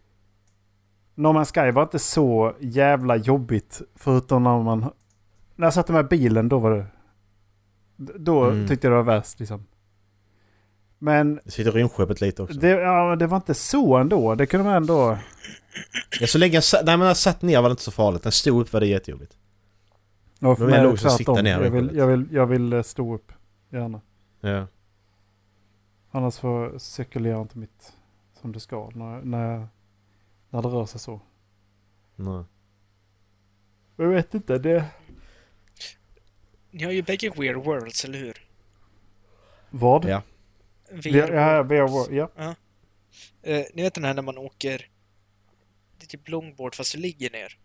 [1.14, 3.82] No Man's Sky var inte så jävla jobbigt.
[3.94, 4.80] Förutom när man...
[5.56, 6.86] När jag satte med bilen då var det...
[8.18, 8.68] Då Mm.
[8.68, 9.66] tyckte jag det var värst liksom.
[10.98, 12.58] Men Det sitter rymdskeppet lite också.
[12.58, 14.34] det, ja, det var inte så ändå.
[14.34, 15.18] Det kunde man ändå...
[16.20, 18.24] Ja, så länge jag, sa- nej, men jag satt ner var det inte så farligt.
[18.24, 19.36] När jag stod upp var det jättejobbigt.
[20.38, 21.46] Ja, för Men mig är det tvärtom.
[21.46, 23.32] Jag vill, jag, vill, jag vill eh, stå upp.
[23.72, 24.00] Gärna.
[24.40, 24.66] Ja.
[26.16, 27.92] Annars får cirkulerar inte mitt
[28.40, 29.68] som det ska när, när,
[30.50, 31.20] när det rör sig så.
[32.16, 32.44] Nej.
[33.96, 34.58] Jag vet inte.
[34.58, 34.86] Det...
[36.70, 38.46] Ni har ju bägge Weird Worlds, eller hur?
[39.70, 40.04] Vad?
[40.04, 40.22] Ja.
[41.02, 42.54] Ja, ja, VR, ja.
[43.42, 44.88] Eh, ni vet den här när man åker...
[45.98, 47.58] Det är typ longboard fast du ligger ner.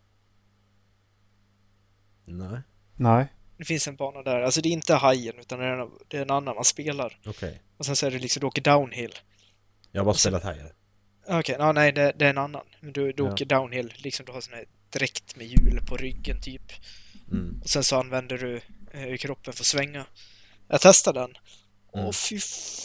[2.25, 2.61] Nej.
[2.95, 3.33] Nej.
[3.57, 4.41] Det finns en bana där.
[4.41, 7.19] Alltså det är inte hajen utan det är en, det är en annan man spelar.
[7.25, 7.61] Okej.
[7.79, 9.15] Och sen så är det liksom, du åker downhill.
[9.91, 10.71] Jag har bara spelat här.
[11.27, 12.65] Okej, ja, nej det, det är en annan.
[12.79, 13.33] Men du, du Ja.
[13.33, 16.71] åker downhill, liksom du har sån här dräkt med hjul på ryggen typ.
[17.31, 17.61] Mm.
[17.63, 18.61] Och sen så använder du
[18.91, 20.05] eh, kroppen för att svänga.
[20.67, 21.29] Jag testade den.
[21.93, 22.05] Mm.
[22.05, 22.39] Åh fy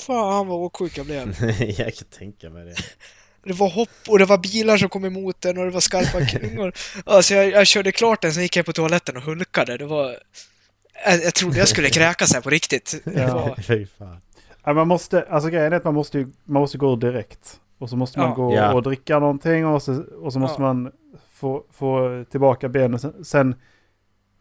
[0.07, 1.37] fan vad åksjuk jag blev.
[1.79, 2.77] jag kan tänka mig det.
[3.47, 6.27] Det var hopp och det var bilar som kom emot den och det var skarpa
[6.27, 6.73] klungor.
[7.07, 9.77] Alltså jag, jag körde klart den, sen gick jag på toaletten och hulkade.
[9.77, 10.19] Det var...
[11.07, 12.95] Jag, jag trodde jag skulle kräkas här på riktigt.
[13.05, 13.35] Ja.
[13.35, 14.21] var, Fy fan.
[14.67, 17.61] Man måste, alltså grejen är att man måste, ju, man måste gå direkt.
[17.79, 18.35] Och så måste man Ja.
[18.35, 18.75] gå Ja.
[18.75, 20.73] och dricka någonting och så, och så måste Ja.
[20.75, 20.93] man
[21.29, 22.99] få, få tillbaka benen.
[22.99, 23.55] Sen, sen,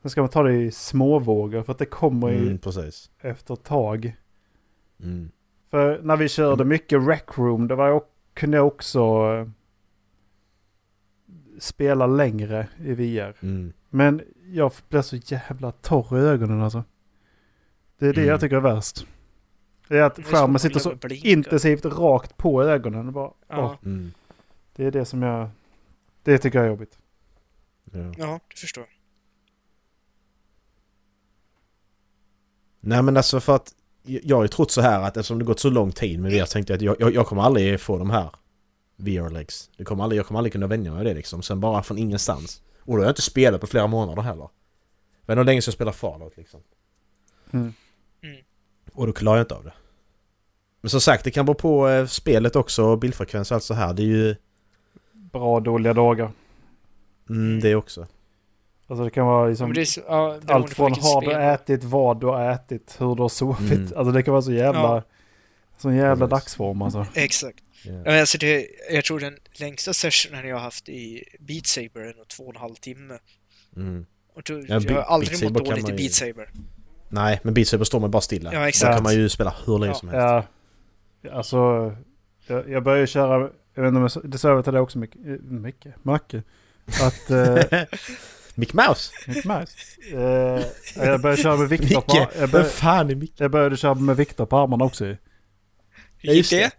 [0.01, 3.11] sen ska man ta det i småvågor för att det kommer ju Mm, precis.
[3.21, 4.15] efter ett tag.
[5.03, 5.31] Mm.
[5.71, 6.67] För när vi körde Mm.
[6.67, 8.01] mycket rec room, det var jag,
[8.33, 9.47] kunde jag också eh,
[11.59, 13.35] spela längre i VR.
[13.41, 13.73] Mm.
[13.89, 16.83] Men jag blir så jävla torr i ögonen alltså.
[17.99, 18.29] Det är det Mm.
[18.31, 19.05] jag tycker är värst.
[19.93, 23.11] Det är att Det är skärmen sitter så intensivt rakt på ögonen.
[23.11, 23.77] Bara, Ja.
[23.85, 24.11] Mm.
[24.75, 25.49] det är det som jag...
[26.23, 26.97] Det tycker jag är jobbigt.
[27.91, 28.13] Ja.
[28.17, 28.89] ja, det förstår jag.
[32.79, 35.59] Nej men alltså för att jag har ju trott så här att eftersom det gått
[35.59, 38.09] så lång tid med VR tänkte jag att jag, jag, jag kommer aldrig få de
[38.09, 38.29] här
[38.95, 39.69] VR-legs.
[39.77, 41.41] Det kommer aldrig, jag kommer aldrig kunna vänja mig vid det liksom.
[41.41, 42.61] Sen bara från ingenstans.
[42.79, 44.49] Och då har jag inte spelat på flera månader heller.
[45.21, 46.61] Men hur länge ska jag spela Fallout liksom?
[47.51, 47.73] Mm.
[48.93, 49.73] Och då klarar jag inte av det.
[50.83, 53.93] Men som sagt, det kan bero på eh, spelet också, bildfrekvens och allt så här.
[53.93, 54.35] Det är ju...
[55.13, 56.31] Bra dåliga dagar.
[57.29, 58.07] Mm, det också.
[58.87, 59.67] Alltså det kan vara liksom...
[59.67, 63.15] men det är så, ja, allt från har du ätit, vad du har ätit, hur
[63.15, 63.71] du har sovit.
[63.71, 63.93] Mm.
[63.95, 64.79] Alltså det kan vara så jävla...
[64.81, 65.03] Ja.
[65.77, 67.05] Sån jävla dagsform alltså.
[67.13, 67.57] Exakt.
[68.05, 72.13] Men alltså det, jag tror den längsta sessionen jag har haft i Beat Saber är
[72.13, 73.17] nog två och en halv timme.
[73.75, 74.05] Mm.
[74.35, 76.49] Och då, Ja, jag har aldrig mått dåligt i ju- Beat Saber.
[77.09, 78.53] Nej, men Beat Saber står man bara stilla.
[78.53, 78.93] Ja, Så exakt.
[78.95, 79.95] kan man ju spela hur länge Ja.
[79.99, 80.21] som helst.
[80.23, 80.43] Ja,
[81.31, 81.57] alltså...
[82.47, 83.49] Jag, jag började köra...
[83.73, 85.21] Jag vet inte om jag, det sa jag till dig också mycket.
[85.27, 86.05] eh, Mycket?
[86.05, 86.43] Macke.
[86.85, 87.29] Att...
[87.31, 87.57] Eh,
[88.55, 89.11] Mick Mouse!
[89.27, 89.77] Mick Mouse.
[90.13, 90.63] Eh,
[90.95, 92.13] jag började köra med Viktor på...
[92.13, 92.27] Micke!
[92.35, 93.33] Jag Vem började, fan är Micke?
[93.37, 95.05] jag började köra med Viktor på armarna också.
[95.05, 96.71] Hur gick det?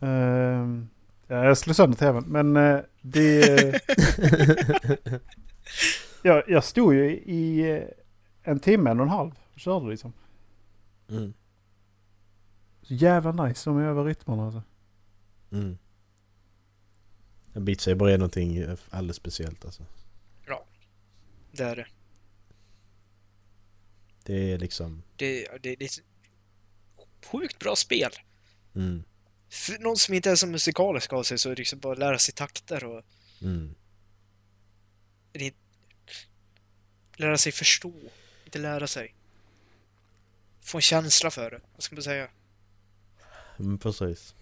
[0.00, 0.88] Ehm,
[1.26, 3.80] ja, jag slog sönder tvn, men eh, det...
[6.22, 7.82] jag, jag stod ju i eh,
[8.42, 10.12] en timme, en och en halv och körde liksom.
[11.10, 11.32] Mm.
[12.88, 14.62] Så jävla nice de över rytmerna alltså.
[15.52, 15.78] Mm.
[17.52, 19.82] En Beat Saber är någonting eh, alldeles speciellt alltså.
[21.52, 21.86] Det är det.
[24.22, 25.02] Det är liksom...
[25.16, 26.02] Det, det, det är ett
[27.26, 28.10] sjukt bra spel.
[28.74, 29.04] Mm.
[29.48, 31.98] För någon som inte är så musikalisk av sig så är det liksom bara att
[31.98, 33.04] lära sig takter och
[33.42, 33.74] Mm.
[35.32, 35.54] det,
[37.16, 37.94] lära sig förstå.
[38.44, 39.14] Inte lära sig.
[40.60, 41.60] Få en känsla för det.
[41.74, 42.28] Vad ska man säga?
[43.60, 44.34] Mm, precis.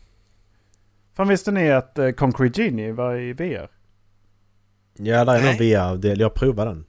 [1.14, 3.68] Fan visste ni att eh, Concrete Genie var i VR?
[4.98, 5.74] Ja, där är någon Nej.
[5.74, 6.20] VR-del.
[6.20, 6.84] Jag provade den.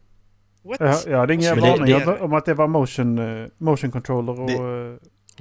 [0.63, 0.79] What?
[0.79, 4.39] Jag, jag hade ingen Men det- aning om att det var motion, eh, motion controller
[4.41, 4.53] och, Det-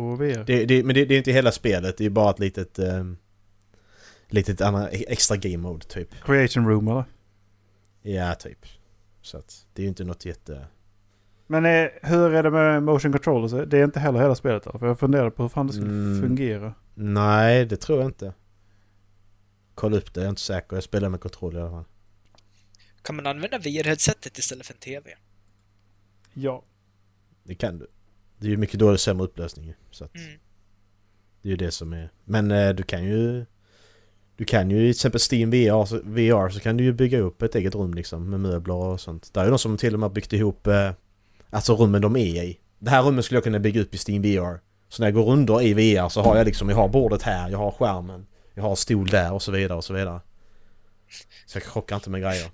[0.01, 0.45] eh, och VR.
[0.45, 1.97] Det, det, men det, det är inte hela spelet.
[1.99, 2.79] Det är bara ett litet...
[2.79, 3.17] Um,
[4.29, 6.15] litet annan, extra game mode typ.
[6.25, 7.05] Creation room eller?
[8.03, 8.59] Ja, typ.
[9.23, 10.67] Så att det är ju inte något jätte...
[11.47, 13.69] Men eh, hur är det med motion controllers?
[13.71, 14.79] Det är inte heller hela spelet då?
[14.79, 16.23] För jag funderade på hur fan det skulle Mm.
[16.23, 16.75] fungera.
[16.95, 18.33] Nej, det tror jag inte.
[19.75, 20.77] Kolla upp det, jag är inte säker.
[20.77, 21.85] Jag spelar med kontroll i alla fall.
[23.03, 25.11] Kan man använda VR-headsetet istället för en TV?
[26.33, 26.63] Ja.
[27.43, 27.87] Det kan du.
[28.39, 30.39] Det är ju mycket dålig sämre upplösning Så att Mm.
[31.43, 32.11] det är ju det som är...
[32.25, 33.47] Men eh, du kan ju...
[34.37, 37.19] Du kan ju i till exempel Steam VR så, VR så kan du ju bygga
[37.19, 39.35] upp ett eget rum liksom med möbler och sånt.
[39.35, 40.91] Det är ju de som till och med har byggt ihop eh,
[41.55, 42.59] alltså rummen de är i.
[42.79, 44.61] Det här rummet skulle jag kunna bygga upp i Steam VR.
[44.89, 47.51] Så när jag går under i VR så har jag liksom, jag har bordet här,
[47.51, 50.21] jag har skärmen, jag har stol där och så vidare och så vidare.
[51.47, 52.51] Så jag krockar inte med grejer.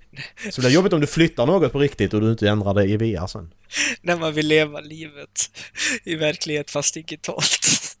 [0.51, 2.85] Så det är jobbigt om du flyttar något på riktigt och du inte ändrar det
[2.85, 3.53] i VR sen.
[4.01, 5.49] När man vill leva livet
[6.03, 7.59] i verklighet fast digitalt.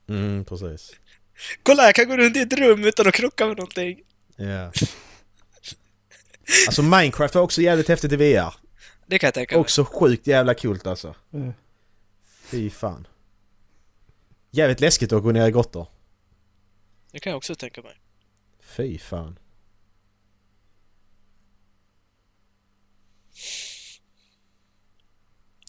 [0.09, 0.91] Mm, precis.
[1.63, 3.99] Kolla, jag kan gå runt i ett rum utan att krocka med någonting.
[4.35, 4.71] Ja.
[6.67, 8.53] Alltså Minecraft var också jävligt häftigt i VR.
[9.11, 9.61] Det kan jag tänka mig.
[9.61, 11.15] Också sjukt jävla coolt alltså.
[11.33, 11.49] Eh,
[12.23, 13.07] Fy fan.
[14.51, 15.87] Jävligt läskigt att gå ner i grottor.
[17.11, 18.01] Det kan jag också tänka mig.
[18.59, 19.39] Fy fan.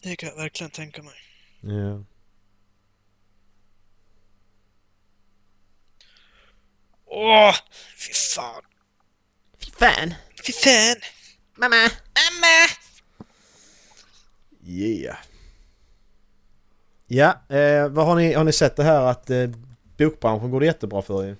[0.03, 1.15] Det kan jag verkligen tänka mig.
[1.61, 2.03] Ja.
[7.05, 7.55] Åh!
[7.97, 8.63] Fy fan.
[9.59, 10.13] Fy fan.
[10.45, 10.95] Fy fan.
[11.55, 11.75] Mamma.
[12.15, 12.82] Mamma!
[14.65, 15.17] Yeah.
[17.07, 19.49] Ja, eh, vad har ni, har ni sett det här att eh,
[19.97, 21.35] bokbranschen går det jättebra för er?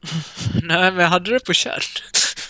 [0.62, 1.72] Nej, men jag hade det på känn.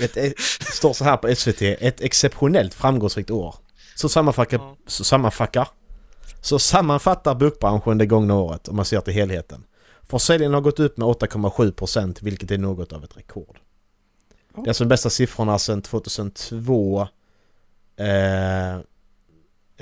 [0.00, 3.54] Ett, står så här på SVT, ett exceptionellt framgångsrikt år.
[3.96, 4.76] Så sammanfattar, Ja.
[4.87, 5.68] så sammanfattar,
[6.40, 9.64] så sammanfattar bokbranschen det gångna året om man ser till helheten.
[10.02, 13.58] Försäljningen har gått upp med 8,7% vilket är något av ett rekord.
[14.54, 17.00] Det är alltså de bästa siffrorna sedan 2002
[17.96, 18.78] eh,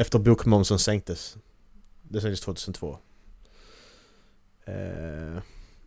[0.00, 1.36] efter bokmomsen sänktes.
[2.02, 2.98] Det sänktes 2002.
[4.64, 5.42] Eh,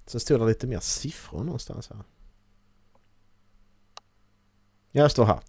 [0.06, 2.04] sen stod det lite mer siffror någonstans här.
[4.92, 5.40] Ja, det står här.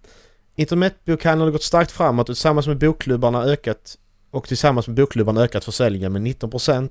[0.54, 3.98] Internetbokhandeln har gått starkt framåt och tillsammans med bokklubbarna ökat
[4.30, 6.90] och tillsammans med bokklubbarna ökat försäljningen med 19%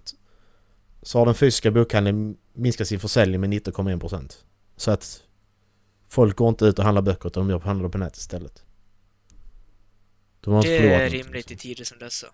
[1.01, 4.33] så har den fysiska bokhandeln minskat sin försäljning med 19,1%.
[4.77, 5.21] Så att
[6.09, 8.63] folk går inte ut och handlar böcker utan de handlar på nätet istället.
[10.43, 11.57] De har Det är rimligt i liksom.
[11.57, 12.27] tider som dessa.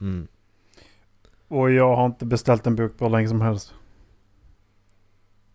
[0.00, 0.28] Mm.
[1.48, 3.74] Och jag har inte beställt en bok på länge som helst.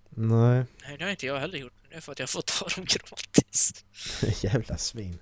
[0.10, 1.74] Nej, Nej, det har inte jag heller gjort.
[1.90, 3.86] Det är för att jag har fått ta dem gratis.
[4.44, 5.20] jävla svin.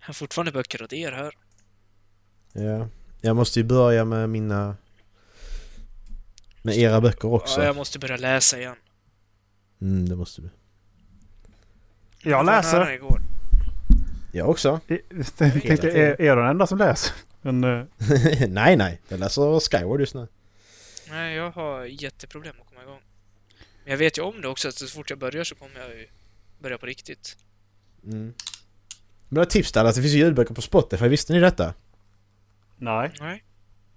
[0.00, 1.34] Jag har fortfarande böcker åt er här.
[2.52, 2.88] Ja.
[3.20, 4.76] Jag måste ju börja med mina...
[6.62, 7.60] Med era böcker också.
[7.60, 8.76] Ja, jag måste börja läsa igen.
[9.80, 10.50] Mm, det måste du.
[12.22, 12.90] Jag läser.
[12.90, 13.27] Igår.
[14.32, 14.80] Jag också.
[14.86, 15.00] Jag
[15.38, 17.12] tänkte, är, är jag den enda som läser?
[17.42, 17.84] Men eh,
[18.48, 19.00] nej, nej.
[19.08, 20.26] Jag läser Skyward just nu.
[21.10, 23.00] Nej, jag har jätteproblem att komma igång.
[23.84, 25.88] Men jag vet ju om det också, att så fort jag börjar så kommer jag
[25.90, 26.06] ju
[26.58, 27.36] börja på riktigt.
[28.04, 28.34] Mm.
[29.28, 31.08] Men ett tips där, att det finns ljudböcker på Spotify.
[31.08, 31.74] Visste ni detta?
[32.76, 33.10] nej.
[33.20, 33.44] Nej.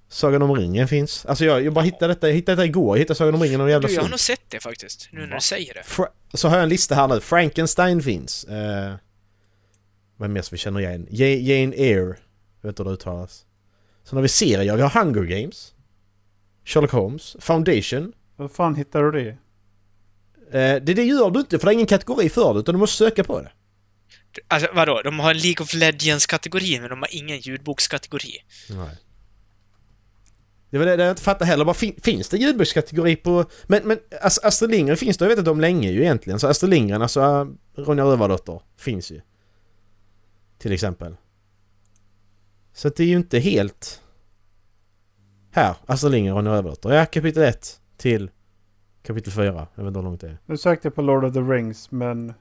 [0.09, 1.25] Sagan om ringen finns.
[1.25, 2.97] Alltså jag, jag bara hittade detta, jag hittade detta igår.
[2.97, 5.25] Jag hittade Sagan om ringen och jävla Du, jag har nog sett det faktiskt, nu
[5.25, 5.83] när du säger det.
[5.83, 7.19] Fra- så har jag en lista här nu.
[7.21, 8.43] Frankenstein finns.
[8.43, 8.93] Eh,
[10.29, 11.07] mer som vi känner igen?
[11.09, 12.17] Ja- Jane Eyre.
[12.61, 13.45] Jag vet inte hur det uttalas.
[14.03, 14.75] Sen har vi serier.
[14.75, 15.73] Vi har Hunger Games.
[16.65, 17.35] Sherlock Holmes.
[17.39, 18.13] Foundation.
[18.35, 19.29] Vad fan hittar du det?
[20.59, 22.79] Eh, det, det gör du inte för det är ingen kategori för det utan du
[22.79, 23.51] måste söka på det.
[24.47, 28.31] Alltså vadå, de har en League of Legends-kategori, men de har ingen ljudbokskategori.
[28.69, 28.97] Nej.
[30.69, 31.65] Det var det, det jag inte fattar heller.
[31.65, 33.45] Bara, fin, finns det ljudbokskategori på...
[33.67, 36.39] Men, men Ast- Astrid Lindgren finns det, jag vet inte om länge ju egentligen.
[36.39, 39.21] Så Astrid Lindgren, alltså äh, Ronja Rövardotter, finns ju.
[40.61, 41.15] Till exempel.
[42.73, 44.01] Så det är ju inte helt...
[45.51, 46.89] Här, Astrid Lindgren, Ronja Rövardotter.
[46.89, 48.31] Ja, kapitel 1 till
[49.01, 49.45] kapitel 4.
[49.45, 50.37] Jag vet inte hur långt det är.
[50.45, 52.33] Nu sökte jag på Lord of the Rings men...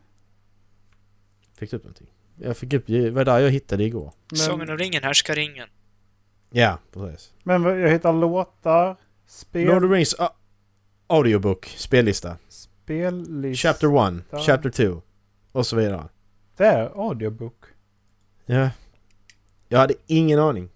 [1.59, 2.07] Fick du upp någonting?
[2.37, 2.87] Jag fick upp...
[2.87, 4.13] Det var där jag hittade igår.
[4.49, 5.69] Men, om ringen, härskar ringen.
[6.51, 7.35] Ja, precis.
[7.43, 10.29] men jag hittar låtar, spel, Lord of the Rings uh,
[11.07, 12.37] audiobook, spellista.
[12.49, 13.69] spellista.
[13.69, 15.03] Chapter 1, Chapter 2
[15.53, 16.09] och så vidare.
[16.57, 17.65] Det är audiobook.
[18.51, 18.71] Ja.
[19.69, 20.69] Jag hade ingen aning.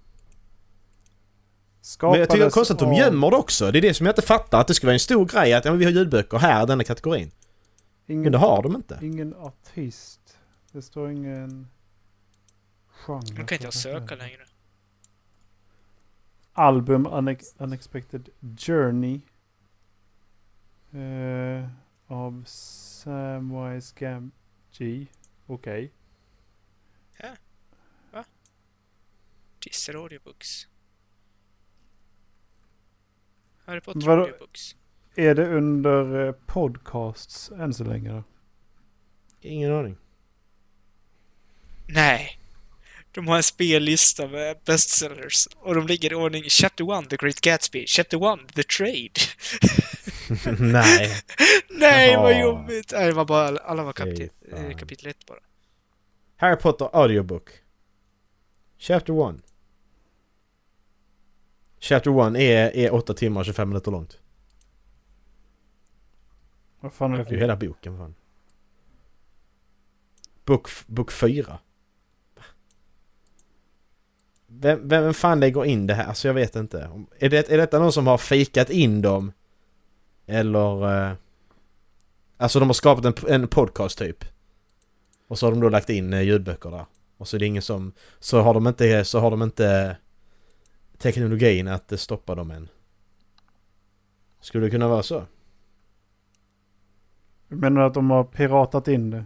[2.02, 3.70] Men jag tycker det är konstigt att de gömmer det också.
[3.70, 4.60] Det är det som jag inte fattar.
[4.60, 6.84] Att det ska vara en stor grej att ja, vi har ljudböcker här i denna
[6.84, 7.30] kategorin.
[8.06, 8.98] Ingen, Men det har de inte.
[9.02, 10.38] Ingen artist.
[10.72, 11.68] Det står ingen...
[12.88, 13.22] Genre.
[13.28, 14.40] Nu kan inte jag söka längre.
[16.52, 19.20] Album Unex Unexpected Journey.
[20.92, 21.68] Eh,
[22.06, 25.06] av Samwise Gamgee.
[25.46, 25.90] Okej.
[29.64, 30.66] Disser Audiobooks.
[33.64, 34.22] Harry Potter Vadå?
[34.22, 34.76] Audiobooks.
[35.14, 38.24] Är det under eh, podcasts än så länge då?
[39.40, 39.96] Ingen aning.
[41.86, 42.38] Nej.
[43.12, 45.48] De har en spellista med bestsellers.
[45.56, 47.86] Och de ligger i ordning Chapter 1, The Great Gatsby.
[47.86, 49.10] Chapter 1, The Trade.
[50.72, 51.10] Nej.
[51.70, 52.40] Nej, vad Jaha.
[52.40, 52.92] jobbigt!
[52.92, 55.40] Nej, det var bara, alla var kapitel, eh, kapitel 1 bara.
[56.36, 57.50] Harry Potter audiobook.
[58.78, 59.53] Chapter 1.
[61.84, 64.18] Chapter 1 är, är 8 timmar och 25 minuter långt.
[66.80, 68.14] Vad fan är Det det är hela boken fan.
[70.44, 71.58] Bok, bok 4.
[74.46, 76.04] Vem, vem fan lägger in det här?
[76.04, 76.90] Alltså jag vet inte.
[77.18, 79.32] Är, det, är detta någon som har fikat in dem?
[80.26, 81.08] Eller...
[81.08, 81.12] Eh,
[82.36, 84.24] alltså de har skapat en, en podcast typ.
[85.28, 86.86] Och så har de då lagt in eh, ljudböcker där.
[87.16, 87.92] Och så är det ingen som...
[88.18, 89.04] Så har de inte...
[89.04, 89.96] Så har de inte
[91.04, 92.68] teknologin att eh, stoppa dem än.
[94.40, 95.24] Skulle det kunna vara så?
[97.48, 99.24] Menar du att de har piratat in det?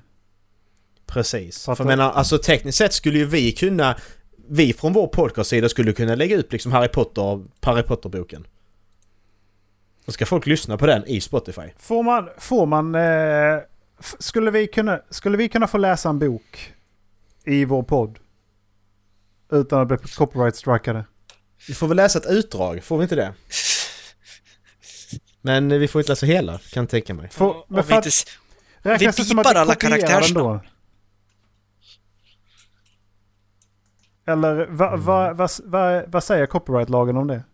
[1.06, 1.64] Precis.
[1.64, 3.96] För jag menar, alltså tekniskt sett skulle ju vi kunna...
[4.50, 8.46] Vi från vår podcastsida skulle kunna lägga ut liksom Harry Potter, Harry Potter-boken.
[10.04, 11.70] Då ska folk lyssna på den i Spotify.
[11.76, 12.28] Får man...
[12.38, 13.58] Får man eh,
[14.18, 16.74] skulle, vi kunna, skulle vi kunna få läsa en bok
[17.44, 18.18] i vår podd?
[19.52, 21.04] Utan att bli copyright-strikade?
[21.68, 23.34] Vi får väl läsa ett utdrag, får vi inte det?
[25.40, 27.28] Men vi får inte läsa hela, kan jag tänka mig.
[27.28, 28.24] Får, men vi för att, inte, s-
[28.78, 30.48] räknas vi det som att vi alla karaktärsnamn.
[30.48, 30.60] då?
[34.32, 35.04] Eller vad Mm.
[35.06, 37.44] va, va, va, vad säger copyright-lagen om det?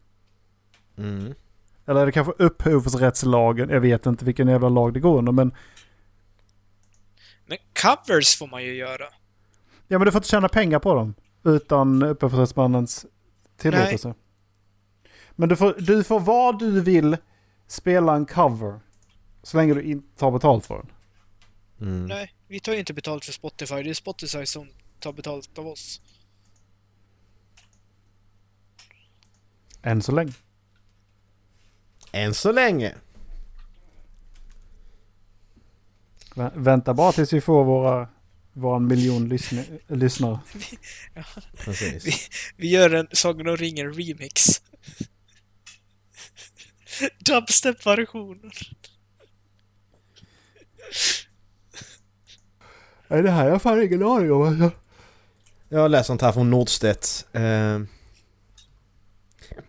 [0.99, 1.35] Mm.
[1.87, 3.69] Eller är det kanske upphovsrättslagen?
[3.69, 5.55] Jag vet inte vilken jävla lag det går under men...
[7.47, 9.05] Men covers får man ju göra.
[9.89, 11.15] Ja men du får inte tjäna pengar på dem.
[11.45, 13.07] Utan upphovsrättsmannens
[13.73, 14.15] tillåtelse.
[15.37, 17.17] Men du får, du får vad du vill
[17.67, 18.81] spela en cover.
[19.43, 20.91] Så länge du inte tar betalt för den.
[21.89, 22.07] Mm.
[22.07, 23.75] Nej, vi tar ju inte betalt för Spotify.
[23.83, 24.69] Det är Spotify som
[25.01, 26.01] tar betalt av oss.
[29.83, 30.33] Än så länge.
[32.13, 32.95] Än så länge.
[36.35, 38.09] Vä- Vänta bara tills vi får våra,
[38.55, 40.39] våra miljon lyssn- lyssnare.
[41.65, 42.29] Precis.
[42.57, 44.45] Vi gör en Sagan om ringen remix.
[47.27, 48.51] Dubstep-versionen.
[53.09, 54.43] Nej det här har jag fan ingen aning om.
[54.43, 54.71] Alltså.
[55.69, 57.27] Jag har läst sånt här från Nordstedt.
[57.33, 57.81] Eh,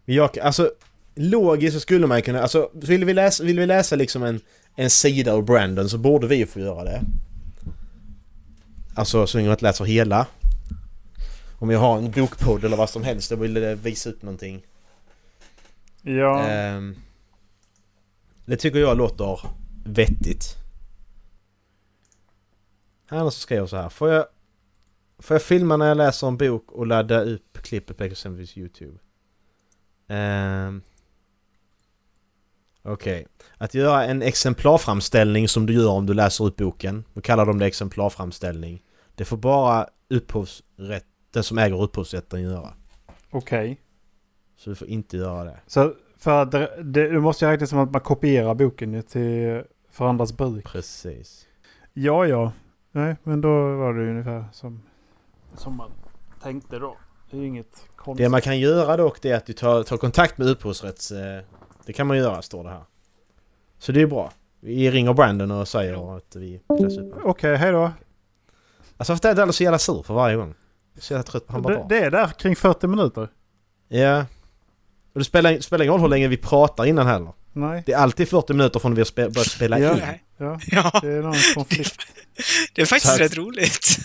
[0.06, 0.72] jag, alltså,
[1.16, 2.42] logiskt så skulle man kunna...
[2.42, 4.40] Alltså, vill vi läsa, vill vi läsa liksom en,
[4.76, 7.02] en sida av Brandon så borde vi få göra det.
[8.96, 10.28] Alltså, så länge man inte läser hela.
[11.60, 14.66] Om jag har en bokpodd eller vad som helst och vill visa upp någonting.
[16.02, 16.48] Ja.
[16.48, 16.96] Ehm,
[18.46, 19.40] det tycker jag låter
[19.86, 20.56] vettigt.
[23.10, 23.90] Som skriver så här.
[23.90, 24.26] Får jag,
[25.20, 28.98] får jag filma när jag läser en bok och ladda upp klippet på exempelvis YouTube?
[30.08, 30.82] Um,
[32.88, 33.28] Okej.
[33.58, 37.04] Att göra en exemplarframställning som du gör om du läser upp boken.
[37.14, 38.82] Då kallar de det exemplarframställning.
[39.16, 42.74] Det får bara upphovsrätt, den som äger upphovsrätten göra.
[43.32, 43.82] Okej.
[44.58, 45.60] Så du får inte göra det.
[45.68, 49.64] Så för att det, det, måste jag räkna som att man kopierar boken ju till
[49.92, 50.66] för andras bruk.
[50.66, 51.48] Precis.
[51.94, 52.52] Ja, ja.
[52.92, 54.82] Nej, men då var det ungefär som,
[55.58, 55.92] som man
[56.44, 56.98] tänkte då.
[57.32, 58.26] Det är ju inget konstigt.
[58.26, 61.12] Det man kan göra dock det är att du tar, tar kontakt med upphovsrätts...
[61.12, 61.44] eh,
[61.86, 62.84] Det kan man göra, står det här.
[63.80, 64.32] Så det är bra.
[64.60, 67.16] Vi ringer Brandon och säger att vi läser upp.
[67.24, 67.92] Okej, hej då.
[68.98, 70.54] Alltså varför är jag så jävla sur för varje gång?
[71.00, 73.30] Så jävla trött på han bara Det, det är där kring 40 minuter.
[73.88, 74.20] Ja.
[75.14, 77.34] Och det spelar, spelar ingen roll hur länge vi pratar innan heller.
[77.54, 77.84] Nej.
[77.86, 79.94] Det är alltid 40 minuter från vi har spe, börjat spela Ja.
[79.94, 80.00] in.
[80.38, 81.96] Ja, Ja, det är någon konflikt.
[82.76, 83.98] det är faktiskt rätt roligt.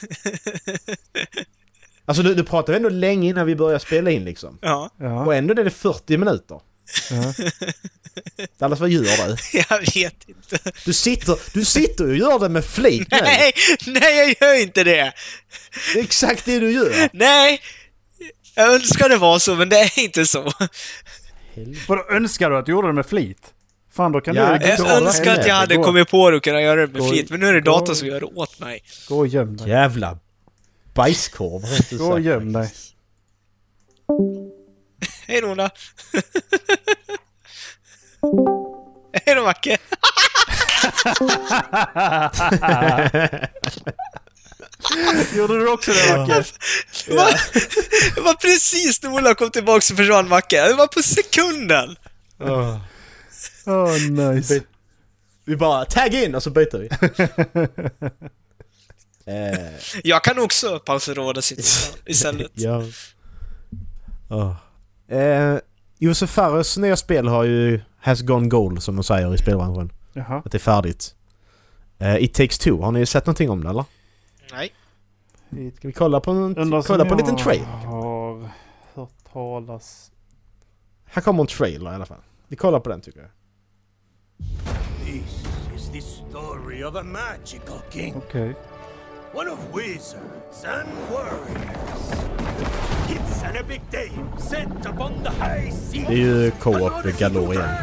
[2.05, 4.59] Alltså du, du pratar ändå länge innan vi börjar spela in liksom.
[4.63, 6.61] ja, Ja, Och ändå är det 40 minuter.
[7.11, 7.35] Ja.
[8.59, 9.37] Dallas, vad gör du?
[9.69, 10.59] jag vet inte.
[10.85, 13.19] Du sitter, du sitter och gör det med flit nu.
[13.23, 13.53] Nej,
[13.87, 15.13] nej jag gör inte det!
[15.95, 17.09] Det är exakt det du gör.
[17.13, 17.61] Nej!
[18.55, 20.53] Jag önskar det var så, men det är inte så.
[21.89, 23.39] Vadå önskar du att du gjorde det med flit?
[23.93, 25.47] Fan då kan Ja, du jag önskar att med.
[25.47, 25.85] jag hade Gå.
[25.85, 27.95] kommit på det och kunnat göra det med Gå- flit, men nu är det data
[27.95, 28.83] som gör det åt mig.
[29.09, 29.69] gå och göm dig.
[29.69, 30.19] Jävla
[30.95, 32.69] bajskorv Gå och göm dig.
[35.27, 35.71] Hej Nona!
[39.27, 39.79] Hej då Macke!
[45.37, 46.45] Gjorde du också det Macke?
[47.07, 47.31] Det var,
[48.15, 50.69] det var precis när Ola kom tillbaka så försvann Macke.
[50.69, 51.97] Det var på sekunden!
[52.41, 52.79] Åh.
[53.67, 54.63] Åh nice.
[55.45, 56.89] Vi bara tag in och så byter vi.
[59.33, 59.71] eh,
[60.05, 62.51] Jag kan också pauseråda sitt istället.
[62.55, 62.83] ja.
[64.29, 64.55] Oh.
[65.11, 65.57] Eh,
[65.99, 69.93] Josef Fares nya spel har ju has gone gold som de säger i spelbranschen.
[70.13, 70.43] Jaha.
[70.45, 71.15] Att det är färdigt.
[71.99, 73.85] Eh, It takes two, har ni sett någonting om det eller?
[74.53, 74.73] Nej.
[75.77, 77.65] Ska vi kolla på en, Undrar kolla på en liten trailer?
[77.67, 78.49] har
[78.95, 80.13] hört talas...
[81.05, 82.21] Här kommer en trailer i alla fall.
[82.49, 83.31] Vi kollar på den tycker jag.
[85.05, 85.45] This
[85.77, 88.55] is the story of a magical king, Okej.
[89.33, 92.11] One of wizards and warriors.
[93.09, 96.05] It's an epic day set upon the high sea.
[96.09, 97.77] Det er är ju co-op Another galore igen.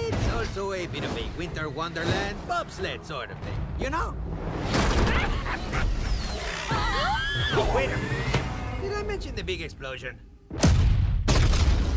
[0.00, 4.14] It's also a bit of a winter wonderland bobsled sort of thing, you know?
[7.54, 8.32] Oh, wait a minute.
[8.82, 10.18] Did I mention the big explosion?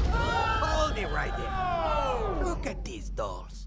[0.07, 0.45] Oh!
[0.63, 2.45] Hold it right there.
[2.45, 3.64] Look at these dolls.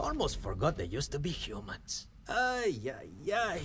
[0.00, 2.08] Almost forgot they used to be humans.
[2.26, 3.60] Ay, ay, ay.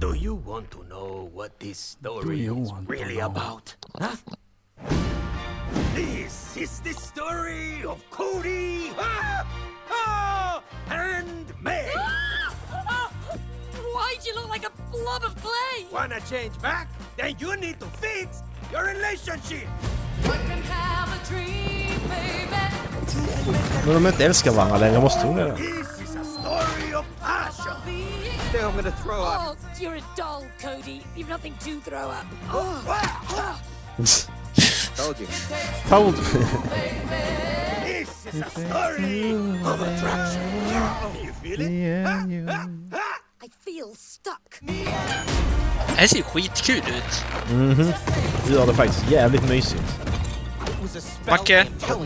[0.00, 3.76] Do you want to know what this story is really about?
[3.94, 4.16] Huh?
[5.94, 9.46] This is the story of Cody ah,
[9.90, 11.94] ah, and Meg.
[13.94, 15.86] Why'd you look like a blob of clay?
[15.92, 16.90] Wanna change back?
[17.16, 18.42] Then you need to fix
[18.72, 19.70] your relationship.
[20.26, 22.69] One can have a dream, baby.
[23.86, 25.56] Men om de inte älskar varandra längre måste de det.
[25.56, 27.76] This a story of passion.
[28.52, 29.38] Then I'm gonna throw up.
[29.38, 31.00] Oh, you're a doll, Cody.
[31.16, 32.26] You've nothing to throw up.
[34.96, 35.26] Told you.
[35.88, 36.14] Told.
[37.84, 39.32] This is a story
[39.64, 40.42] of attraction.
[41.24, 41.70] You feel it?
[41.70, 42.66] Yeah, yeah.
[43.42, 44.58] I feel stuck.
[44.60, 47.24] Det här ser ju skitkul ut.
[47.50, 47.92] Mhm.
[48.46, 49.82] Du gör det faktiskt jävligt mysigt.
[51.28, 51.66] Macke.
[51.88, 51.98] You.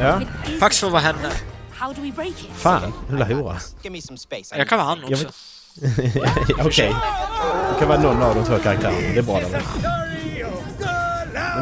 [0.00, 0.20] Ja.
[0.60, 1.30] Pax får vara henne.
[2.54, 3.56] Fan, lilla hora.
[4.56, 5.26] Jag kan vara han också.
[6.66, 6.94] Okej.
[7.72, 8.98] Det kan vara någon av de två karaktärerna.
[9.14, 9.62] Det är bra det.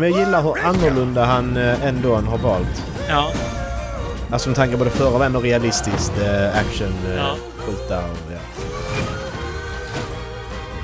[0.01, 2.83] Men jag gillar hur annorlunda han eh, ändå har valt.
[3.09, 3.33] Ja.
[4.31, 7.37] Alltså med tanke på det förra var ändå realistiskt eh, action, eh, Ja.
[7.59, 8.17] skjuta och.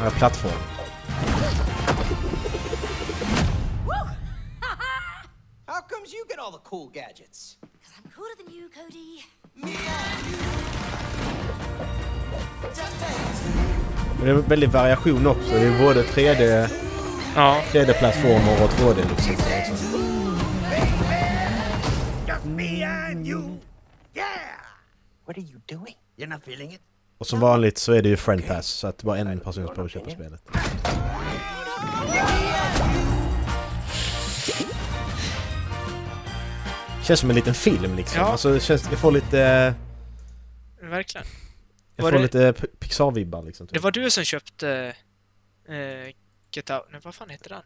[0.05, 0.53] Ja, plattform.
[6.01, 7.59] Comes you get all the cool gadgets?
[7.61, 9.23] Because I'm cooler than you, Cody.
[14.19, 15.51] Men det är väldigt variation också.
[15.51, 16.69] Det är både 3D,
[17.37, 17.63] Ja.
[17.73, 19.35] 3D-plattformar och 2D liksom.
[22.57, 23.39] Me and you.
[23.39, 23.59] You?
[27.19, 29.89] Och som vanligt så är det ju friend pass så att bara en person får
[29.89, 30.43] köpa spelet.
[37.11, 38.21] Känns som en liten film liksom.
[38.21, 38.27] Ja.
[38.27, 39.75] Alltså det känns, jag får lite...
[40.81, 41.27] Verkligen.
[41.97, 43.69] Jag Var får det- lite Pixar-vibbar liksom.
[43.71, 44.95] Det var du som köpte
[45.69, 46.15] eh,
[46.53, 46.83] Get Out...
[46.91, 47.63] Nej, vad fan heter den?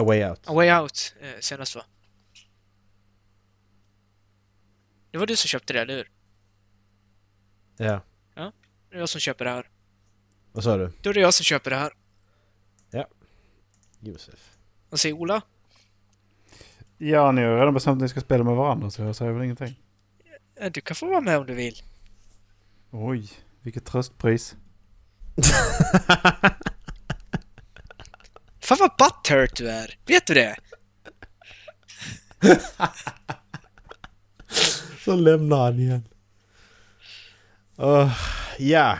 [0.00, 0.40] A Way Out.
[0.48, 1.84] A Way Out eh, senast va?
[5.10, 6.10] Det var du som köpte det, eller hur?
[7.76, 8.00] Ja.
[8.90, 9.70] Det är jag som köper det här.
[10.52, 10.92] Vad sa du?
[11.02, 11.92] Då är det jag som köper det här.
[14.00, 14.56] Josef.
[14.90, 15.42] Vad säger Ola?
[17.04, 19.42] Ja, ni har redan bestämt att ni ska spela med varandra så jag säger väl
[19.44, 19.78] ingenting.
[20.60, 21.74] Eh, Du kan få vara med om du vill.
[22.90, 23.30] Oj,
[23.62, 24.56] vilket tröstpris.
[28.60, 29.98] Fan vad butthurt du är!
[30.06, 30.56] Vet du det?
[35.04, 36.02] Så lämnar han igen.
[37.76, 38.12] Åh,
[38.58, 38.98] ja.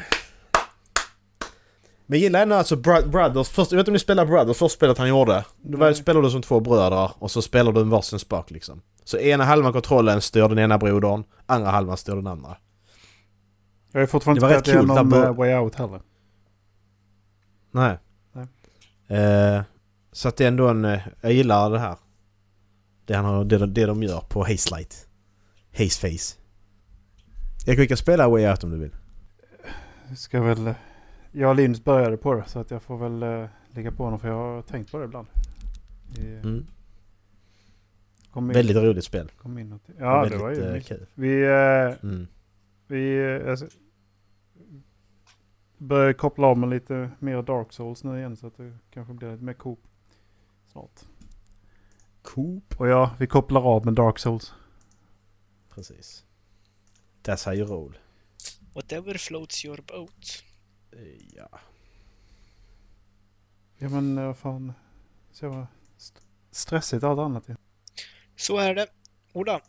[2.13, 3.49] Men jag gillar ändå alltså Bro- Brothers.
[3.49, 5.45] Först, jag vet inte om ni spelar Brothers, första spelet han gjorde.
[5.63, 8.83] Då var, spelar du som två bröder och så spelar du en varsin spak liksom.
[9.05, 12.57] Så ena halvan kontrollen styr den ena brodern, andra halvan styr den andra.
[13.93, 16.01] Jag har fortfarande Det var inte rätt spelat kul, igenom där eh, Way Out heller.
[17.71, 17.99] Nej.
[18.33, 18.47] Nej.
[19.23, 19.63] Eh,
[20.13, 20.85] så att det är ändå en...
[20.85, 21.97] eh, Jag gillar det här.
[23.07, 25.07] Det, han har, det, det de gör på Haze Light.
[25.73, 26.39] Haze Face.
[27.67, 28.95] Jag kan spela Way Out om du vill.
[30.17, 30.75] Ska väl...
[31.33, 34.05] eh, Jag och Linus började på det så att jag får väl uh, ligga på
[34.05, 35.27] honom för jag har tänkt på det ibland.
[36.19, 36.67] I, Mm.
[38.31, 39.31] kom in, Väldigt roligt spel.
[39.39, 40.89] Kom in och ja, Väldigt, det var ju eh, mycket.
[40.99, 41.07] kul.
[41.15, 41.43] Vi...
[41.43, 42.27] eh, Mm.
[42.87, 43.67] vi eh, alltså,
[45.79, 49.31] börjar koppla av med lite mer Dark Souls nu igen så att det kanske blir
[49.33, 49.81] lite mer Coop
[50.73, 51.01] snart.
[52.23, 52.75] Coop.
[52.81, 54.55] Och ja, vi kopplar av med Dark Souls.
[55.75, 56.25] Precis.
[57.23, 57.99] That's how you roll.
[58.75, 60.43] Whatever floats your boat.
[60.93, 61.49] Eh, Ja.
[63.79, 64.73] Ja men eh, vad fan.
[65.33, 65.67] Så
[65.97, 66.21] st-
[66.51, 67.57] stressigt allt annat ju.
[68.37, 68.87] Så är det.
[69.33, 69.61] Ola,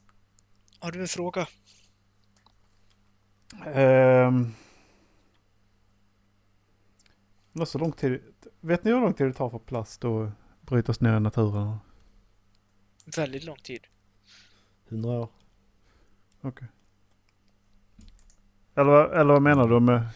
[0.79, 1.47] har du en fråga?
[3.65, 4.53] Ehm.
[7.53, 8.21] det så lång tid.
[8.61, 11.77] Vet ni hur lång tid det tar för plast att brytas ner i naturen?
[13.17, 13.87] Väldigt lång tid.
[14.89, 15.29] 100 år.
[16.41, 16.67] Okej.
[18.75, 20.07] Eller, vad- eller vad menar du med...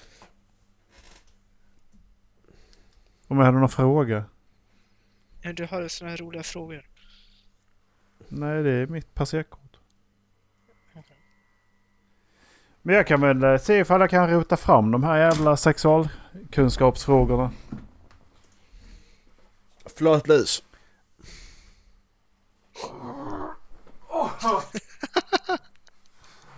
[3.28, 4.24] Om jag hade någon fråga?
[5.42, 6.86] Ja, Du har såna här roliga frågor.
[8.28, 9.62] Nej, det är mitt passerkort.
[12.82, 17.52] Men jag kan väl eh, se ifall jag kan rota fram de här jävla sexualkunskapsfrågorna.
[19.98, 20.64] Flöt lös.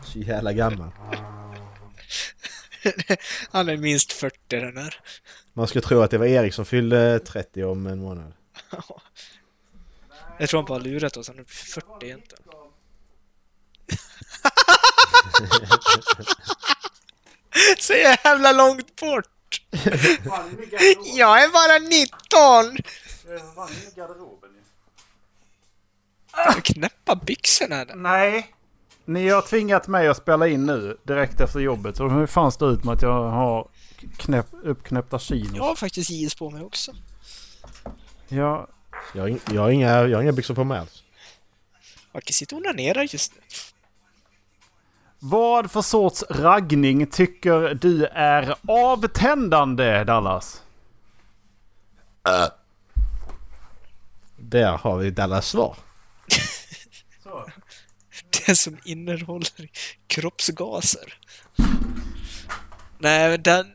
[0.03, 0.89] Så jävla gammal.
[3.51, 4.99] Han är minst 40 den här.
[5.53, 8.33] Man skulle tro att det var Erik som fyllde 30 om en månad.
[10.39, 11.27] Jag tror han bara har lurat oss.
[11.27, 12.43] Han är 40 egentligen.
[17.79, 19.61] Så jävla långt bort!
[21.15, 22.77] Jag är bara 19!
[26.63, 27.95] Knäppa byxorna där.
[27.95, 28.53] Nej.
[29.09, 31.97] Ni har tvingat mig att spela in nu direkt efter jobbet.
[31.97, 33.67] Så hur fan står det ut med att jag har
[34.17, 35.51] knäpp, uppknäppta chinos?
[35.55, 36.91] Jag har faktiskt jeans på mig också.
[38.27, 38.67] Ja,
[39.13, 41.03] Jag har, jag har, inga, jag har inga byxor på mig alls.
[42.13, 43.41] Marcus sitter och onanerar just nu.
[45.19, 50.63] Vad för sorts raggning tycker du är avtändande, Dallas?
[54.37, 55.75] Där har vi Dallas svar.
[58.55, 59.69] Som innehåller
[60.07, 61.19] kroppsgaser.
[62.99, 63.71] Nej, men den...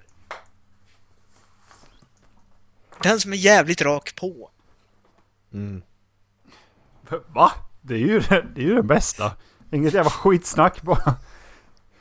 [3.03, 4.51] Den som är jävligt rak på.
[5.53, 5.83] Mm.
[7.35, 7.53] Va?
[7.81, 9.37] Det är ju det, är ju det bästa.
[9.73, 11.17] Inget jävla skitsnack bara.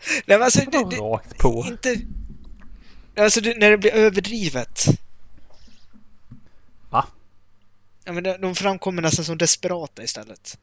[0.08, 1.66] Nej, men alltså, det, det, Rakt på.
[1.68, 1.98] inte...
[3.18, 4.86] Alltså, det, när det blir överdrivet.
[6.90, 7.06] Va?
[8.04, 10.58] Ja, men de- de framkommer nästan som desperata istället.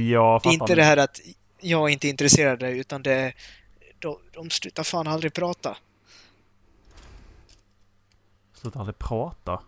[0.00, 1.20] Jag Det är inte det här att
[1.60, 3.34] jag är inte intresserad av dig, utan det är...
[3.98, 5.76] De, de slutar fan aldrig prata.
[8.54, 9.62] Sluta aldrig prata.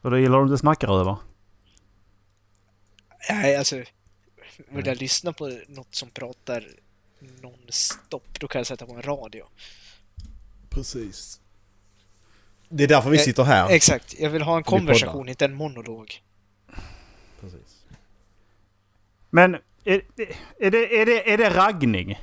[0.00, 1.16] Och då gillar de inte snackar över?
[3.30, 3.82] Nej, alltså...
[4.68, 6.68] Vill jag lyssna på något som pratar
[7.40, 9.46] non-stop, då kan jag sätta på en radio.
[10.70, 11.40] Precis.
[12.68, 13.70] Det är därför vi Eh, sitter här.
[13.70, 16.22] Exakt, jag vill ha en konversation, inte en monolog.
[17.40, 17.84] Precis.
[19.34, 19.54] Men
[19.84, 20.00] är,
[20.60, 22.18] är, det, är, det, är det raggning?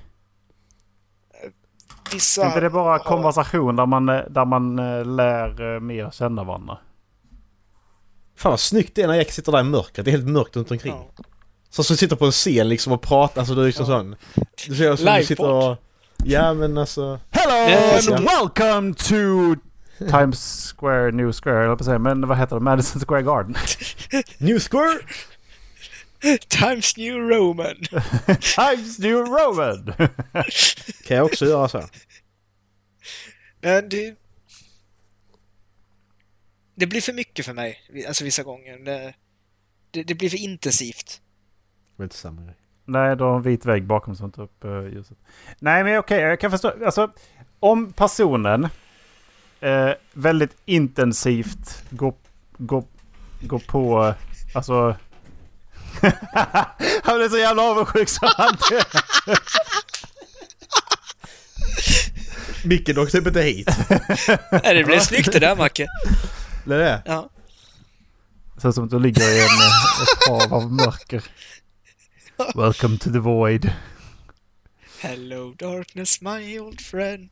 [2.14, 2.44] Vissa...
[2.44, 6.12] Är inte det bara har- konversation där man, eh, där man eh, lär eh, mer
[6.12, 6.78] känna varandra?
[8.36, 10.06] Fan vad snyggt det är när Ek sitter där i mörkret.
[10.06, 10.94] Det är helt mörkt runt omkring.
[10.94, 11.24] Ja.
[11.70, 13.42] Så som sitter på en scen liksom och pratar.
[13.42, 14.16] Alltså du är liksom sån...
[14.68, 15.78] Du ser som du sitter och...
[16.24, 17.20] Ja men alltså...
[17.30, 19.56] Hello Nej, and så- welcome to
[20.10, 22.00] Times Square, New Square, jag på att säga.
[22.00, 22.62] Men vad heter det?
[22.62, 23.56] Madison Square Garden.
[24.38, 25.00] New Square!
[26.48, 27.76] Times New Roman!
[28.56, 29.94] Times New Roman!
[31.08, 31.84] Kan jag också göra så.
[33.62, 34.16] Men det...
[36.76, 38.78] Det blir för mycket för mig, alltså vissa gånger.
[38.80, 39.14] Det,
[39.92, 41.22] det, det blir för intensivt.
[41.98, 42.56] Det är inte samma grej.
[42.86, 45.18] Nej, du har en vit vägg bakom som tar upp uh, ljuset.
[45.60, 46.74] Nej, men okej, jag kan förstå.
[46.86, 47.12] Alltså,
[47.60, 48.68] om personen
[49.60, 52.14] eh, väldigt intensivt går,
[52.58, 52.84] går,
[53.42, 54.06] går på...
[54.08, 54.16] eh,
[54.56, 54.96] Alltså...
[57.04, 58.58] han blev så jävla avundsjuk så han...
[62.64, 63.68] Micke dock typ inte hit.
[64.64, 65.88] Nej, det blev snyggt det där Macke.
[66.66, 67.02] Det är det.
[67.06, 67.30] Ja.
[68.62, 71.24] Så som att du ligger i en, ett hav av mörker.
[72.56, 73.72] Welcome to the void.
[75.00, 77.30] Hello darkness my old friend.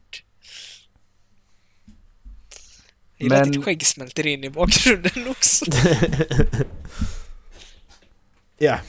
[3.18, 5.65] Jag gillar att Men- ditt skägg smälter in i bakgrunden också.
[8.58, 8.80] Ja.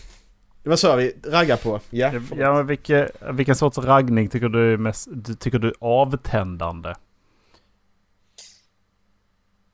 [0.63, 1.15] Vad sa vi?
[1.25, 1.81] Ragga på?
[1.91, 2.13] Ja.
[2.37, 5.09] Ja, men vilke, vilken sorts raggning tycker du är mest,
[5.41, 6.95] tycker du är avtändande?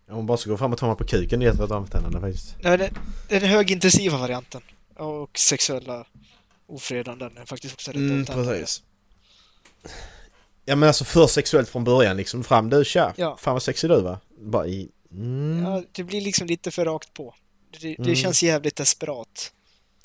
[0.09, 2.20] Om man bara ska gå fram och ta mig på kuken det är jättebra användande
[2.20, 2.57] faktiskt.
[2.62, 2.90] Nej, det,
[3.28, 4.61] det är den högintensiva varianten.
[4.97, 6.07] Och sexuella
[6.66, 8.51] ofredanden är faktiskt också rätt Mm, avtändande.
[8.59, 8.82] precis.
[10.64, 12.45] Ja men alltså för sexuellt från början liksom.
[12.45, 13.12] Fram du tja.
[13.16, 13.36] Ja.
[13.40, 14.18] Fan vad sexig du var.
[14.38, 14.88] Bara i...
[15.12, 15.64] Mm.
[15.64, 17.34] Ja, det blir liksom lite för rakt på.
[17.70, 18.14] Det, det Mm.
[18.14, 19.53] känns jävligt desperat.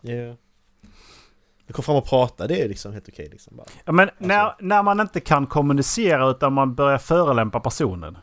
[0.02, 0.36] Ja.
[1.70, 3.68] Jag kom fram och prata, det är liksom helt okej liksom bara.
[3.86, 8.18] Ja, men när, när man inte kan kommunicera utan man börjar förelämpa personen.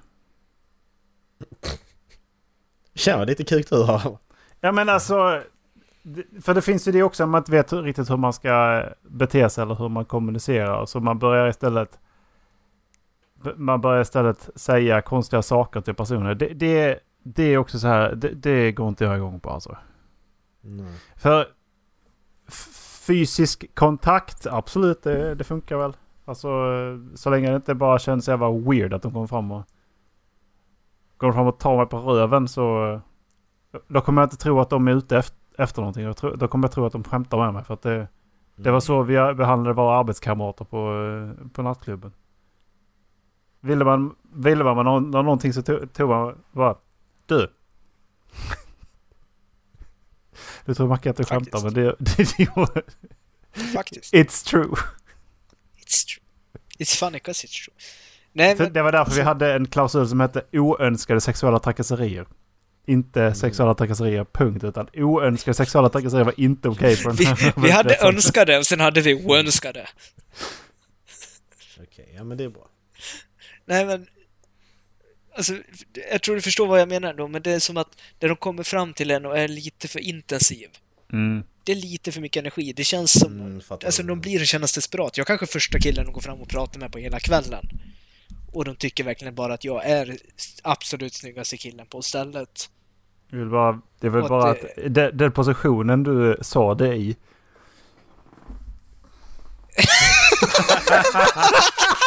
[2.94, 4.18] Tja vad lite kuk du har.
[4.60, 5.42] Ja men alltså...
[6.42, 9.50] För det finns ju det också om man inte vet riktigt hur man ska bete
[9.50, 10.86] sig eller hur man kommunicerar.
[10.86, 11.98] Så man börjar istället...
[13.56, 16.34] Man börjar istället säga konstiga saker till personer.
[16.34, 19.76] Det, det, det är också så här, det, det går inte jag igång på alltså.
[20.60, 20.94] Nej.
[21.16, 21.55] För
[23.06, 25.96] fysisk kontakt, absolut det, det funkar väl.
[26.24, 26.48] Alltså
[27.14, 29.64] så länge det inte bara känns jävla weird att de kommer fram och...
[31.16, 33.00] Går fram och tar mig på röven så...
[33.88, 36.14] Då kommer jag inte tro att de är ute efter, efter någonting.
[36.14, 37.64] Tror, då kommer jag tro att de skämtar med mig.
[37.64, 38.08] För att det,
[38.56, 42.12] det var så vi behandlade våra arbetskamrater på, eh, på nattklubben.
[43.60, 46.76] Ville man, ville man någon, någonting så tog man bara...
[47.26, 47.48] Du!
[50.64, 52.82] Du tror Macke att du skämtar men det, det, det,
[53.74, 54.14] Faktiskt.
[54.14, 54.74] It's true.
[55.86, 56.22] It's true.
[56.78, 57.74] It's funny 'cause it's true.
[58.32, 62.26] Nej, men det var därför vi alltså- hade en klausul som hette oönskade sexuella trakasserier.
[62.86, 63.34] Inte Mm.
[63.34, 64.64] sexuella trakasserier, punkt.
[64.64, 68.80] Utan oönskade sexuella trakasserier var inte okej den vi, här vi hade önskade och sen
[68.80, 69.88] hade vi oönskade.
[71.82, 72.68] Okej, ja men det är bra.
[73.64, 74.06] Nej, men...
[75.36, 75.54] Alltså,
[76.10, 78.36] jag tror du förstår vad jag menar då, men det är som att när de
[78.36, 80.68] kommer fram till en och är lite för intensiv.
[81.12, 81.42] Mm.
[81.64, 82.72] Det är lite för mycket energi.
[82.72, 83.40] Det känns som...
[83.40, 85.16] Mm, alltså de blir och känns desperat.
[85.16, 87.68] Jag kanske första killen de går fram och pratar med på hela kvällen.
[88.52, 90.16] Och de tycker verkligen bara att jag är
[90.62, 92.70] absolut snyggaste killen på stället.
[93.30, 95.06] Det är väl bara, det är väl bara att, det...
[95.06, 97.16] att den positionen du sa det i.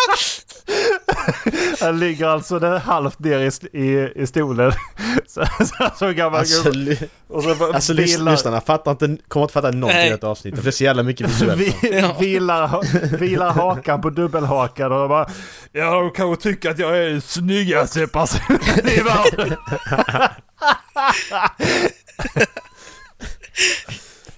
[1.81, 4.71] Han ligger alltså där halvt ner i, i, i stolen.
[5.27, 6.97] Så, så, så gammal Alltså, gubbe.
[7.27, 10.55] Och så alltså lys- vilar, lyssnarna fattar inte, kommer inte fatta någonting i detta avsnitt.
[10.55, 11.61] För det är så jävla mycket visuellt.
[11.61, 11.75] vi,
[12.19, 15.29] vilar, vilar hakan på dubbelhakan och bara
[15.71, 19.55] Ja, de kanske tycker att jag är den snyggaste personen i världen.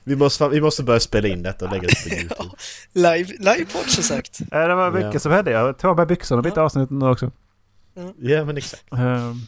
[0.04, 2.50] Vi måste, vi måste börja spela in detta och lägga ut på YouTube.
[2.94, 4.40] Live, livepodd som sagt.
[4.52, 5.20] Ja, det var mycket Ja.
[5.20, 5.52] som hände.
[5.52, 7.32] Jag tog av mig byxorna och bytte avsnitt nu också.
[8.20, 8.84] Ja men exakt.
[8.94, 9.42] Ehm,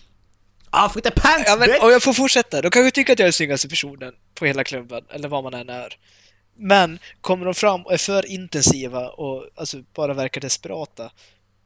[0.85, 3.23] Off with the pants Ja, men om jag får fortsätta, de kanske tycker att jag
[3.23, 5.97] är den snyggaste personen på hela klubben, eller vad man än är.
[6.57, 11.11] Men kommer de fram och är för intensiva och alltså bara verkar desperata,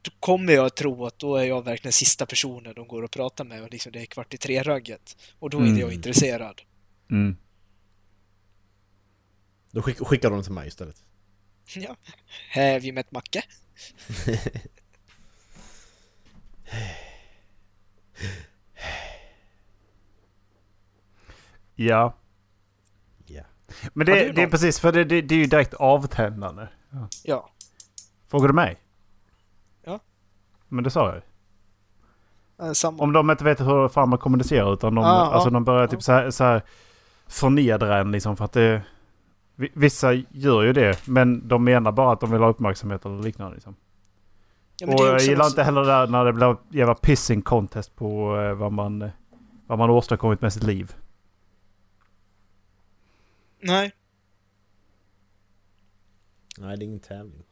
[0.02, 3.10] då kommer jag att tro att då är jag verkligen sista personen de går och
[3.10, 5.16] pratar med och liksom det är kvart i tre-ragget.
[5.38, 5.78] Och då är Mm.
[5.78, 6.60] jag intresserad.
[7.10, 7.36] mm.
[9.70, 10.96] Då skick, skickar de till mig istället.
[11.76, 11.96] Ja.
[12.54, 13.42] Have you met Macke?
[21.74, 22.14] Ja.
[23.26, 23.42] Ja.
[23.92, 26.68] Men det, det är precis, för det, det, det är ju direkt avtändande.
[27.24, 27.50] Ja.
[28.28, 28.76] Frågar du mig?
[29.84, 30.00] Ja.
[30.68, 31.22] Men det sa jag ju.
[32.66, 33.02] Eh, Samma.
[33.02, 35.80] Om de inte vet hur fan man kommunicerar utan de, Ja, alltså ja, de börjar
[35.80, 35.86] ja.
[35.88, 36.62] typ så här, så här
[37.26, 38.82] förnedra en liksom för att det...
[39.58, 43.22] vi- Vissa gör ju det men de menar bara att de vill ha uppmärksamhet eller
[43.22, 43.76] liknande liksom.
[44.80, 47.42] Ja, Och det är jag gillar inte heller det där när det blir jävla pissing
[47.42, 49.02] contest på eh, vad man...
[49.02, 49.10] eh,
[49.66, 50.94] Vad man åstadkommit med sitt liv.
[53.60, 53.92] Nej.
[56.58, 57.42] Nej det är ingen tävling.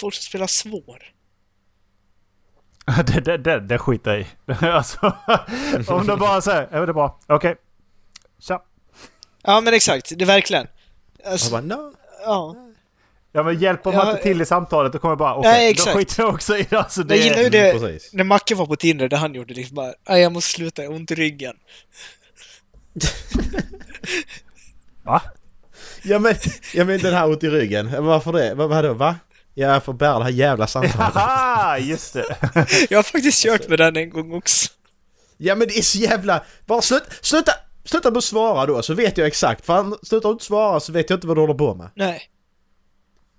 [0.00, 1.02] Folk som spelar svår.
[3.06, 4.66] det, det, det, det skiter jag i.
[4.66, 5.06] alltså,
[5.88, 7.56] om de bara säger ja det är bra, okej.
[8.38, 8.62] Tja.
[9.42, 10.12] Ja, men exakt.
[10.16, 10.66] Det är verkligen.
[11.24, 11.92] Alltså, bara no.
[12.24, 12.56] ja.
[13.32, 15.66] Ja men hjälper man Ja, inte till i samtalet då kommer jag bara okej, Nej,
[15.66, 15.96] då exakt.
[15.96, 16.76] skiter jag också i det.
[16.78, 18.12] Alltså, det Jag gillar ju Mm, det precis.
[18.12, 20.90] när Macke var på Tinder, där han gjorde liksom bara "Aj, jag måste sluta, jag
[20.90, 21.54] har ont i ryggen.
[25.04, 25.22] Va?
[26.02, 26.34] Ja men,
[26.74, 27.90] ja men den här ont i ryggen.
[27.94, 28.54] Ja, Varför det?
[28.54, 28.94] Vad vadå?
[28.94, 29.16] Va?
[29.54, 30.94] Jag får bära det här jävla samtalet.
[31.14, 32.36] Haha, just det.
[32.90, 34.70] Jag har faktiskt kört med den en gång också.
[35.36, 36.44] Ja men det är så jävla...
[36.66, 37.52] Bara slut, sluta!
[37.84, 39.66] Sluta med att svara då så vet jag exakt.
[39.66, 41.90] Fan, slutar du inte svara så vet jag inte vad du håller på med.
[41.94, 42.30] Nej.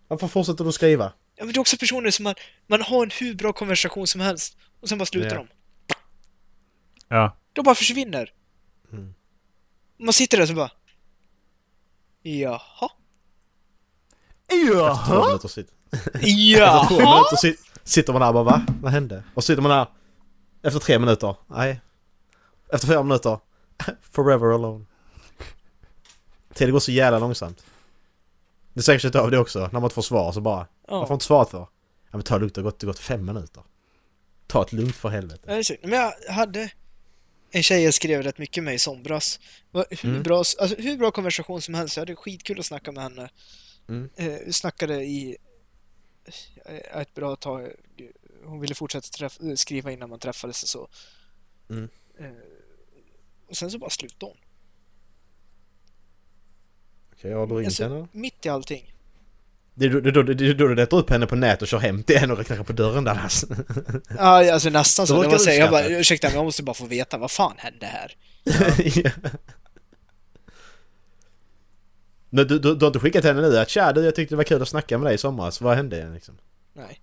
[0.07, 1.13] Varför fortsätter du att skriva?
[1.35, 2.35] Ja, men det är också personer som man,
[2.67, 5.47] man har en hur bra konversation som helst och sen bara slutar de.
[7.07, 7.37] Ja.
[7.53, 8.33] De bara försvinner.
[8.91, 9.13] Mm.
[9.99, 10.71] Man sitter där så bara...
[12.21, 12.89] Jaha?
[14.49, 14.89] Jaha?
[14.93, 18.65] efter två minuter sit, sitter man där och bara va?
[18.81, 19.23] Vad hände?
[19.33, 19.87] Och så sitter man där
[20.63, 21.35] efter tre minuter.
[21.47, 21.81] Nej.
[22.73, 23.39] Efter fyra minuter.
[24.11, 24.86] Forever alone.
[26.53, 27.63] Tiden går så jävla långsamt.
[28.73, 29.59] Det är säkert av det också.
[29.59, 30.67] När man inte får svar så bara.
[30.88, 31.13] Varför Ja.
[31.13, 31.57] inte svarat för?
[31.59, 31.67] Ja
[32.17, 33.63] men ta det lugnt, det har gått, det har gått fem minuter.
[34.47, 35.63] Ta ett lugnt för helvete.
[35.82, 36.71] Men jag hade
[37.51, 39.39] en tjej jag skrev rätt mycket med i somras.
[39.89, 40.23] Hur, Mm.
[40.23, 41.97] bra, alltså, hur bra konversation som helst.
[41.97, 43.29] Jag hade skitkul att snacka med henne.
[43.89, 44.09] Mm.
[44.15, 45.38] Eh, snackade i
[46.65, 47.71] eh, ett bra tag.
[48.45, 50.88] Hon ville fortsätta träff, eh, skriva innan man träffades och så.
[51.69, 51.89] Mm.
[52.19, 52.25] Eh,
[53.51, 54.37] och sen så bara slutade hon.
[57.13, 58.07] Okej, har du ringt Alltså, henne?
[58.11, 58.93] mitt i allting.
[59.73, 60.21] Det är då-
[60.53, 63.03] du letar upp henne på nätet och kör hem till henne och knackar på dörren
[63.03, 63.47] där alltså.
[64.17, 65.21] Ja, alltså nästan så.
[65.21, 67.85] Det var så jag bara, ursäkta men jag måste bara få veta vad fan hände
[67.85, 68.15] här?
[68.95, 69.11] Ja.
[72.33, 74.37] Men du, du, du har inte skickat henne nu att tja du jag tyckte det
[74.37, 76.37] var kul att snacka med dig i somras, vad hände liksom?
[76.73, 77.01] Nej.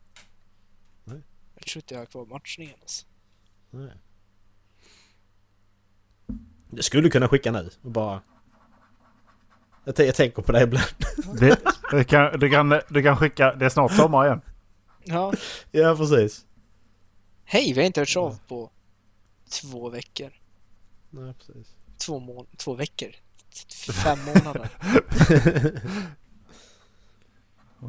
[1.05, 1.21] Nej.
[1.55, 3.07] Jag tror inte jag har kvar matchningen alltså.
[3.71, 3.91] Nej.
[6.71, 8.21] Du skulle kunna skicka nu och bara...
[9.85, 10.87] Jag, jag tänker på dig ibland.
[11.41, 11.61] Det,
[11.91, 14.41] du, kan, du, kan, du kan skicka, det är snart sommar igen.
[15.05, 15.33] Ja.
[15.71, 16.45] ja precis.
[17.45, 18.71] Hej, vi har inte hört av på
[19.63, 20.31] två veckor.
[21.11, 21.75] Nej precis.
[22.07, 23.09] Två, mån- två veckor.
[23.93, 24.69] Fem månader.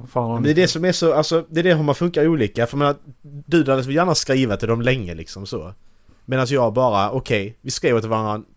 [0.07, 2.27] Fan, Men det är det som är så, alltså det är det hur man funkar
[2.27, 2.67] olika.
[2.67, 5.73] För man, du hade så gärna skriva till dem länge liksom så.
[6.25, 8.47] Medan jag bara, okej, vi skriver till varandra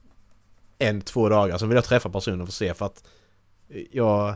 [0.82, 3.04] en, två dagar, sen vill jag träffa personen för att se för att
[3.90, 4.34] jag...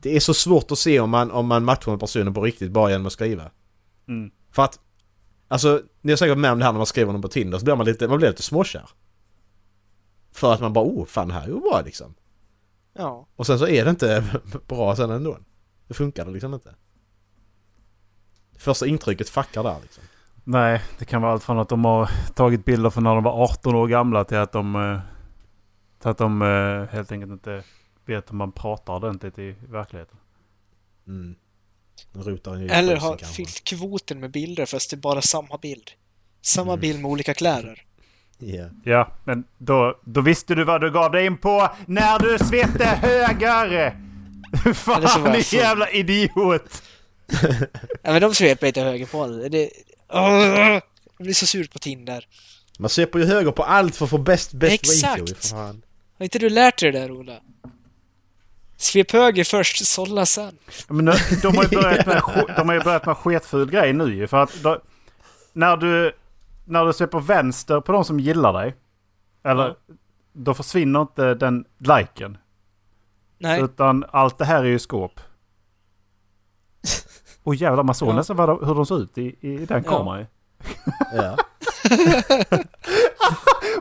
[0.00, 2.70] Det är så svårt att se om man, om man matchar med personen på riktigt
[2.70, 3.50] bara genom att skriva.
[4.08, 4.30] Mm.
[4.50, 4.80] För att,
[5.48, 7.64] alltså, ni har säkert med om det här när man skriver någon på Tinder så
[7.64, 8.88] blir man lite, man blir lite småkär.
[10.32, 12.14] För att man bara, oh fan det här är ju bra liksom.
[12.92, 13.26] Ja.
[13.36, 14.24] Och sen så är det inte
[14.66, 15.38] bra sen ändå.
[15.88, 16.74] Det funkar det liksom inte.
[18.56, 20.04] Första intrycket fuckar där liksom.
[20.44, 23.42] Nej, det kan vara allt från att de har tagit bilder från när de var
[23.44, 25.00] 18 år gamla till att de, eh,
[26.00, 27.62] till att de eh, helt enkelt inte
[28.06, 30.16] vet hur man pratar ordentligt i verkligheten.
[31.06, 31.34] Mm.
[32.70, 33.26] Eller kanske.
[33.26, 35.90] fyllt kvoten med bilder fast det är bara samma bild.
[36.42, 36.80] Samma Mm.
[36.80, 37.82] bild med olika kläder.
[38.38, 38.64] Ja.
[38.84, 42.84] Ja, men då, då visste du vad du gav dig in på när du svepte
[42.84, 43.96] höger!
[44.74, 45.58] Fan, full.
[45.60, 46.82] jävla idiot!
[48.02, 49.70] Ja, men de sveper inte höger på det.
[50.12, 50.82] Jag
[51.18, 52.26] blir så sur på Tinder.
[52.78, 55.20] Man sveper ju höger på allt för att få bäst, bäst Exakt.
[55.20, 55.34] ratio.
[55.34, 55.82] Fan.
[56.18, 57.40] Har inte du lärt dig det där, Ola?
[58.76, 60.58] Svep höger först, sålla sen.
[60.88, 62.22] Men nu, de, har ju börjat med,
[62.56, 64.26] de har ju börjat med sketful grej nu ju.
[64.26, 64.82] För att då,
[65.52, 66.12] när du,
[66.64, 68.74] när du sveper vänster på de som gillar dig.
[69.44, 69.76] Eller Ja.
[70.32, 72.38] då försvinner inte den liken.
[73.38, 75.20] Nej, Utan allt det här är ju skåp.
[77.42, 78.12] Och jävlar, man såg Ja.
[78.14, 79.90] nästan vad hur de såg ut i, i den Ja.
[79.90, 80.26] kameran.
[81.14, 81.36] Ja.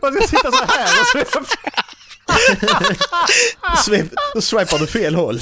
[0.01, 1.45] Man ska sitta så här och svepa.
[3.78, 5.39] Svep, då swipar du fel håll.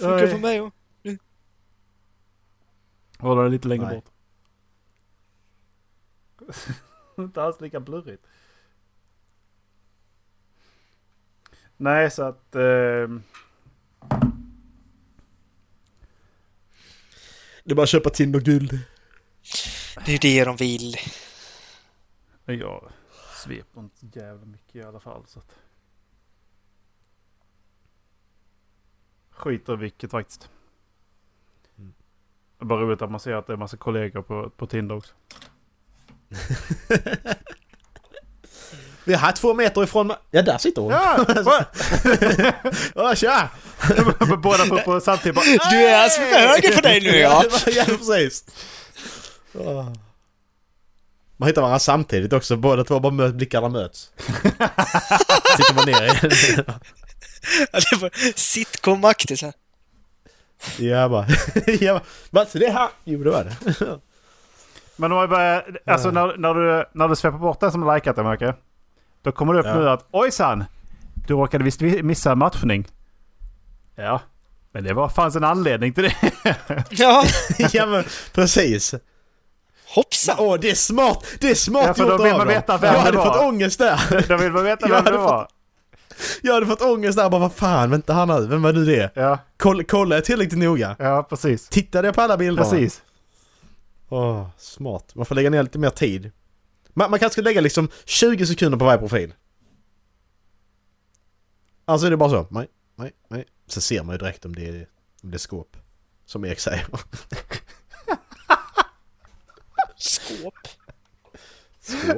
[0.00, 0.76] funkar på mig också.
[3.18, 3.94] Håller det lite längre Nej.
[3.96, 4.04] bort.
[7.18, 8.26] Inte alls lika blurrigt.
[11.76, 12.54] Nej, så att...
[12.54, 13.22] ehm,
[17.70, 18.78] Det är bara att köpa Tinder guld.
[19.94, 20.96] Det är ju det de vill.
[22.44, 22.92] Men jag
[23.36, 25.24] sveper inte jävla mycket i alla fall.
[25.26, 25.58] Så att...
[29.30, 30.50] Skiter i vilket faktiskt.
[31.78, 31.92] Mm.
[32.58, 34.96] Det är bara roligt att man ser att det är massa kollegor på, på Tinder
[34.96, 35.14] också.
[39.10, 40.12] Vi är här två meter ifrån...
[40.30, 40.92] Ja, där sitter hon.
[40.92, 41.24] Ja!
[42.94, 43.48] Ja, tja!
[44.42, 45.70] Båda får på samtidigt bara...
[45.70, 47.44] Du är alltså höger på dig nu ja!
[47.66, 48.44] ja, precis.
[49.54, 49.92] Åh.
[51.36, 54.10] Man hittar varandra samtidigt också, båda två bara möt, blickarna möts.
[55.56, 56.16] Sitter man ner igen.
[57.72, 59.42] Ja, det var sitcom-aktigt.
[59.42, 59.52] här.
[60.78, 61.26] Ja, bara...
[61.80, 62.88] ja, bara, vad, så det är här?
[63.04, 63.56] Jo, det var det.
[64.96, 67.94] Men de har ju börjat, alltså när, när, du, när du sveper bort den som
[67.94, 68.54] likat den märker
[69.22, 69.74] Då kommer det upp Ja.
[69.74, 70.64] nu att ojsan!
[71.26, 72.86] Du råkade visst vi- missa matchning.
[73.96, 74.20] Ja,
[74.72, 76.14] men det var, fanns en anledning till det.
[76.90, 77.24] Ja,
[77.72, 78.94] ja, men precis.
[79.94, 80.36] hoppsan!
[80.38, 81.26] Åh, det är smart!
[81.40, 83.16] Det är smart Ja, för då gjort vill av man veta vem Jag det hade
[83.16, 83.24] var.
[83.34, 84.24] fått ångest där.
[84.28, 85.48] Då vill man veta vem det var.
[86.42, 89.10] Jag hade fått ångest där, bara vad fan, vänta här nu, vem var nu det?
[89.14, 90.96] Ja, Kolla, kolla jag tillräckligt noga?
[90.98, 91.68] ja precis.
[91.68, 92.62] Tittade jag på alla bilder?
[92.62, 93.02] Precis.
[94.08, 95.14] Åh, smart.
[95.14, 96.32] Man får lägga ner lite mer tid.
[96.94, 99.34] Man, man kanske ska lägga liksom 20 sekunder på varje profil.
[101.84, 102.46] Alltså är det bara så.
[102.50, 103.44] Nej, nej, nej.
[103.66, 104.86] Så ser man ju direkt om det är,
[105.22, 105.76] om det är skåp.
[106.26, 106.86] Som Erik säger.
[109.96, 110.54] Skåp?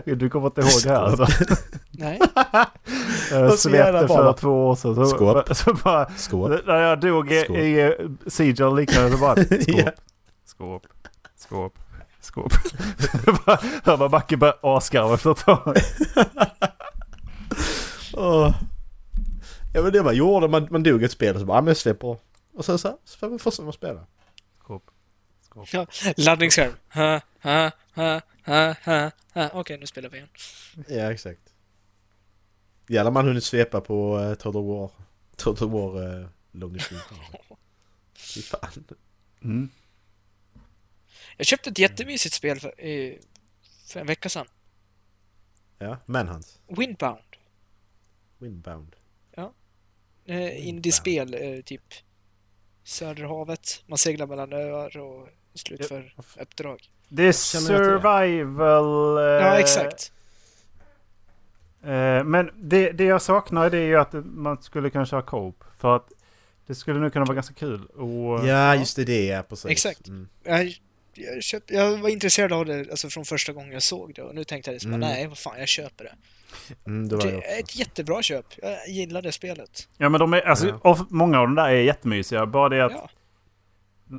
[0.04, 1.26] Du kommer inte ihåg det här alltså.
[1.90, 2.20] Nej.
[3.30, 4.94] Jag jävla svepte för två år sedan.
[4.94, 5.56] Så, Skåp.
[5.56, 6.66] Så bara, Skåp.
[6.66, 7.56] när jag dog i, Skåp.
[7.56, 7.90] i eh,
[8.26, 9.90] Siege och liknande så bara Ja.
[10.46, 10.86] skåp, skåp,
[11.36, 11.78] skåp,
[12.32, 12.52] skåp.
[13.46, 15.76] Bara Hör man Backe börja asgarva efter ett tag.
[18.14, 18.54] Åh.
[19.74, 21.68] Ja men det man gjorde, man, man dog ett spel och så bara, ja men
[21.68, 22.16] jag sveper.
[22.52, 24.06] Och sen så här, så fortsätter man spela.
[24.58, 24.90] Skåp.
[25.42, 25.68] Skåp.
[25.72, 26.72] Ja, laddningsskärm.
[26.88, 29.50] Ha, ha, ha, ha, ha, ha.
[29.52, 30.28] Okej, nu spelar vi igen.
[30.88, 31.40] Ja exakt.
[32.88, 34.90] Jävlar man hunnit svepa på uh, Total War.
[35.36, 37.00] Total War uh, Longitude.
[38.16, 38.84] Fy fan.
[39.42, 39.68] Mm.
[41.42, 43.12] Jag köpte ett jättemysigt spel för, eh,
[43.86, 44.46] för en vecka sedan.
[45.78, 46.58] Ja, Manhunt.
[46.68, 47.18] Windbound.
[48.38, 48.96] Windbound.
[50.24, 51.82] Eh, Indiespel, eh, typ
[52.84, 53.82] Söderhavet.
[53.86, 56.90] Man seglar mellan öar och slutför uppdrag.
[57.08, 59.18] Det är survival...
[59.18, 60.12] eh, Ja, exakt.
[61.82, 65.64] Eh, men det, det jag saknar det är ju att man skulle kunna köra co-op.
[65.76, 66.12] För att
[66.66, 67.86] det skulle nu kunna vara ganska kul.
[67.86, 69.70] Och, Ja, just det, det är precis.
[69.70, 70.08] Exakt.
[70.08, 70.28] Mm.
[70.42, 70.74] Jag,
[71.18, 74.34] jag, köpt, jag var intresserad av det alltså, från första gången jag såg det och
[74.34, 75.00] nu tänkte jag liksom, Mm.
[75.00, 76.14] nej, vad fan, jag köper det.
[76.86, 78.46] Mm, det Det är ett jättebra köp.
[78.62, 79.88] Jag gillar det spelet.
[79.96, 81.06] Ja men de är, alltså, Ja.
[81.10, 82.46] många av de där är jättemysiga.
[82.46, 83.08] Bara det att Ja,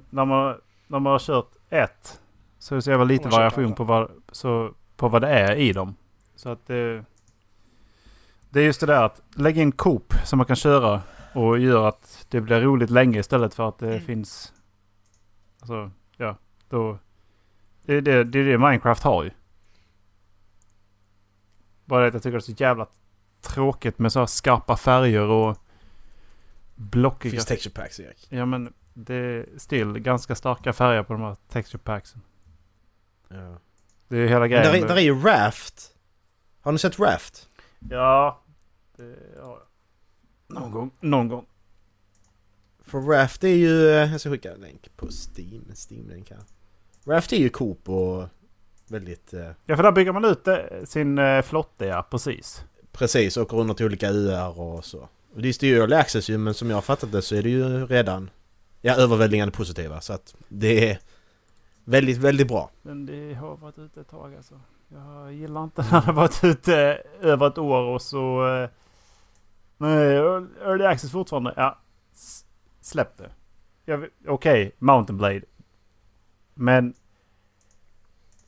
[0.09, 0.55] när, man,
[0.87, 2.19] när man har kört ett
[2.59, 5.73] så är det så jävla lite variation på vad, så, på vad det är i
[5.73, 5.95] dem.
[6.35, 7.05] Så att det...
[8.49, 11.01] Det är just det där att lägga in Coop som man kan köra
[11.33, 14.01] och gör att det blir roligt länge istället för att det Mm.
[14.05, 14.53] finns...
[15.59, 16.37] Alltså, ja.
[16.73, 16.99] Då,
[17.85, 19.31] det, är det, det är det Minecraft har ju.
[21.85, 22.87] Bara det att jag tycker det är så jävla
[23.41, 25.57] tråkigt med så här skarpa färger och
[26.75, 27.31] blockiga...
[27.31, 28.27] Finns texture packs Erik?
[28.29, 32.21] Ja men det är still ganska starka färger på de här texture packsen.
[33.27, 33.57] Ja.
[34.07, 34.63] Det är hela Men grejen.
[34.63, 35.95] där, är, där är ju Raft.
[36.61, 37.49] Har ni sett Raft?
[37.89, 38.43] Ja,
[38.95, 39.59] det har jag.
[40.47, 40.91] Någon gång.
[40.99, 41.45] Någon gång.
[42.79, 43.79] För Raft är ju...
[43.79, 45.71] Jag ska skicka en länk på Steam.
[45.89, 46.39] Steam-länk här.
[47.05, 48.25] Raft är ju Coop och
[48.87, 49.33] väldigt...
[49.33, 52.07] eh, Ja, för där bygger man ut eh, sin eh, flotte, ja.
[52.11, 52.63] Precis.
[52.91, 55.09] Precis, åker runt till olika öar och så.
[55.35, 57.43] Och det är ju early access ju, men som jag har fattat det så är
[57.43, 58.29] det ju redan...
[58.81, 60.01] Ja, överväldigande positiva.
[60.01, 60.99] Så att det är
[61.83, 62.69] väldigt, väldigt bra.
[62.81, 64.59] Men det har varit ute ett tag alltså.
[64.93, 68.47] Jag gillar inte när det har varit ute över ett år och så...
[68.55, 68.69] eh,
[69.77, 70.15] Nej,
[70.65, 71.53] early access fortfarande.
[71.57, 71.79] Ja,
[72.81, 73.29] släpp det.
[74.27, 75.41] Okej, Mountain Blade.
[76.53, 76.93] Men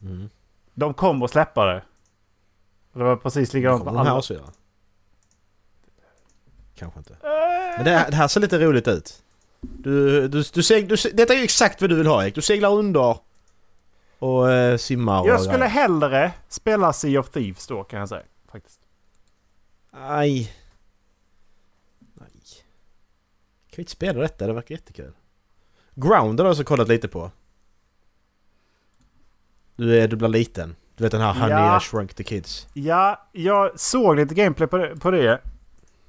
[0.01, 0.29] Mm.
[0.73, 1.83] de kommer att släppa det.
[2.91, 4.17] Och Det var precis likadant med här alla.
[4.17, 4.49] också göra.
[6.75, 7.17] Kanske inte.
[7.75, 9.23] Men det, här- det här ser lite roligt ut.
[9.61, 12.35] Du, du, du, seg, du, detta är ju exakt vad du vill ha Erik.
[12.35, 13.17] Du seglar under
[14.19, 15.69] och eh, simmar och Jag skulle grejer.
[15.69, 18.23] hellre spela Sea of Thieves då kan jag säga.
[18.51, 18.79] Faktiskt.
[19.91, 20.51] Aj.
[22.13, 22.29] Nej.
[23.69, 24.47] Kan vi inte spela detta?
[24.47, 25.13] Det verkar jättekul.
[25.95, 27.31] Ground har jag också kollat lite på.
[29.75, 30.75] Du, är, du blir liten.
[30.95, 31.77] Du vet den här Honey Ja.
[31.77, 32.67] I Shrunk the Kids.
[32.73, 34.95] Ja, jag såg lite gameplay på det.
[34.99, 35.39] På det.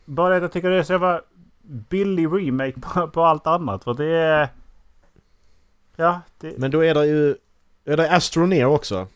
[0.04, 1.20] Bara att jag tycker det är så jävla
[1.62, 3.84] billig remake på, på allt annat.
[3.84, 4.48] För det är...
[5.96, 7.36] Ja, det, Men då är det ju...
[7.84, 9.06] Är det Astroneer också?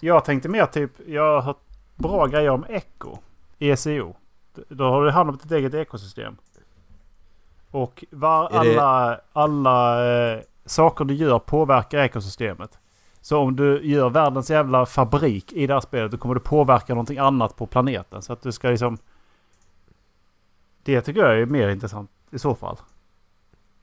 [0.00, 0.90] jag tänkte mer typ...
[1.06, 1.60] Jag har hört
[1.96, 3.18] bra grejer om Echo.
[3.58, 4.14] ECO.
[4.68, 6.36] Då har du hand om ditt eget ekosystem.
[7.70, 12.78] Och var, Är det- alla, alla eh, saker du gör påverkar ekosystemet.
[13.20, 16.94] Så om du gör världens jävla fabrik i det här spelet då kommer du påverka
[16.94, 18.22] någonting annat på planeten.
[18.22, 18.98] Så att du ska liksom...
[20.82, 22.76] Det tycker jag är mer intressant i så fall.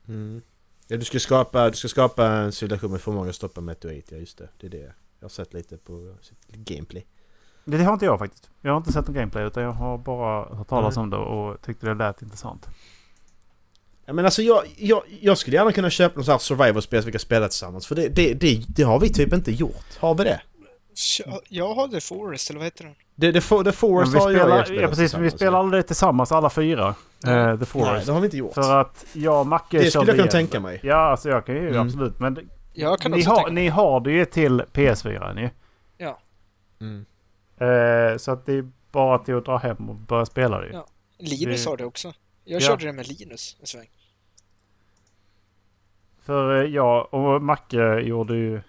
[0.07, 0.41] Mm.
[0.87, 4.11] Ja, du ska skapa, du ska skapa en civilisation med förmåga att stoppa meteorit.
[4.11, 4.49] Ja, just det.
[4.57, 4.93] Det är det.
[5.19, 6.15] Jag har sett lite på
[6.47, 7.05] gameplay.
[7.65, 8.49] Det har inte jag faktiskt.
[8.61, 11.03] Jag har inte sett någon gameplay utan jag har bara hört talas Nej.
[11.03, 12.69] om det och tyckte det lät intressant.
[14.07, 17.05] Ja, men alltså jag, jag, jag skulle gärna kunna köpa något sånt här survival-spel som
[17.05, 17.87] vi kan spela tillsammans.
[17.87, 19.97] För det, det, det, det har vi typ inte gjort.
[19.99, 20.41] Har vi det?
[21.49, 22.95] Jag har The Forest, eller vad heter den?
[23.15, 25.33] Det, det, For- det Forest har jag spelar, ja precis, vi tillsammans.
[25.33, 26.87] spelar aldrig tillsammans alla fyra.
[26.87, 28.05] Eh, The Nej, Forest.
[28.05, 28.53] det har vi inte gjort.
[28.53, 30.29] För att jag och Macke Det skulle jag kunna igen.
[30.29, 30.79] tänka mig.
[30.83, 31.81] Ja, alltså jag kan ju Mm.
[31.87, 32.19] absolut.
[32.19, 35.49] Men Jag kan ni, också har, tänka ni har det ju till PS4 ni.
[35.97, 36.19] Ja.
[36.81, 37.05] Mm.
[37.59, 40.69] Eh, så att det är bara till att dra hem och börja spela det.
[40.73, 40.85] Ja.
[41.19, 42.13] Linus Det- har det också.
[42.45, 42.67] Jag Ja.
[42.67, 43.87] körde det med Linus en sväng.
[46.27, 48.61] För eh, jag och Macke gjorde ju...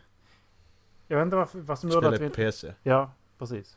[1.07, 2.37] Jag vet inte varför, vad som gjorde att vi på inte...
[2.37, 2.75] PC.
[2.83, 3.77] Ja, precis.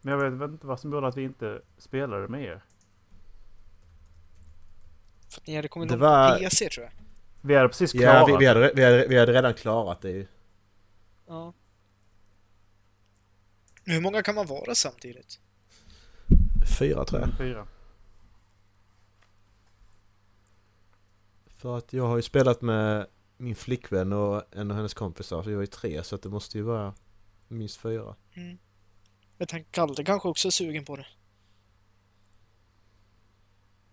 [0.00, 2.62] Men jag vet, inte vad som gjorde att vi inte spelade med er.
[5.28, 6.92] För att ni hade kommit Det var- på PC tror jag.
[7.40, 10.10] Vi hade precis klarat Ja, vi, vi, hade, vi, hade, vi hade redan klarat det
[10.10, 10.26] ju.
[11.26, 11.52] Ja.
[13.84, 15.40] Hur många kan man vara samtidigt?
[16.78, 17.38] Fyra tror jag.
[17.38, 17.66] Fyra.
[21.64, 23.06] För att jag har ju spelat med
[23.36, 25.42] min flickvän och en av hennes kompisar.
[25.42, 26.94] Så vi var ju tre så att det måste ju vara
[27.48, 28.14] minst fyra.
[28.34, 28.58] Mm.
[29.38, 31.06] Jag tänkte Kalle kanske också är sugen på det.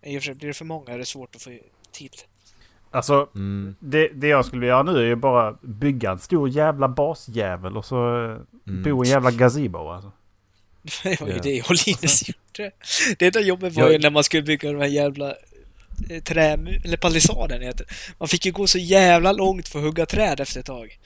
[0.02, 1.50] I och för sig, blir det för många är det svårt att få
[1.92, 2.10] till.
[2.90, 3.74] Alltså, Mm.
[3.80, 7.84] det, det jag skulle göra nu är ju bara bygga en stor jävla basjävel och
[7.84, 8.82] så eh, Mm.
[8.82, 10.12] bo i en jävla gazebo alltså.
[11.02, 11.42] Det var ju Ja.
[11.42, 12.72] det jag och Linus gjorde.
[13.18, 15.34] Det enda jobbet var Jag- ju när man skulle bygga de här jävla
[16.24, 16.52] trä...
[16.84, 17.94] Eller palissaden heter det.
[18.18, 20.98] Man fick ju gå så jävla långt för att hugga träd efter ett tag.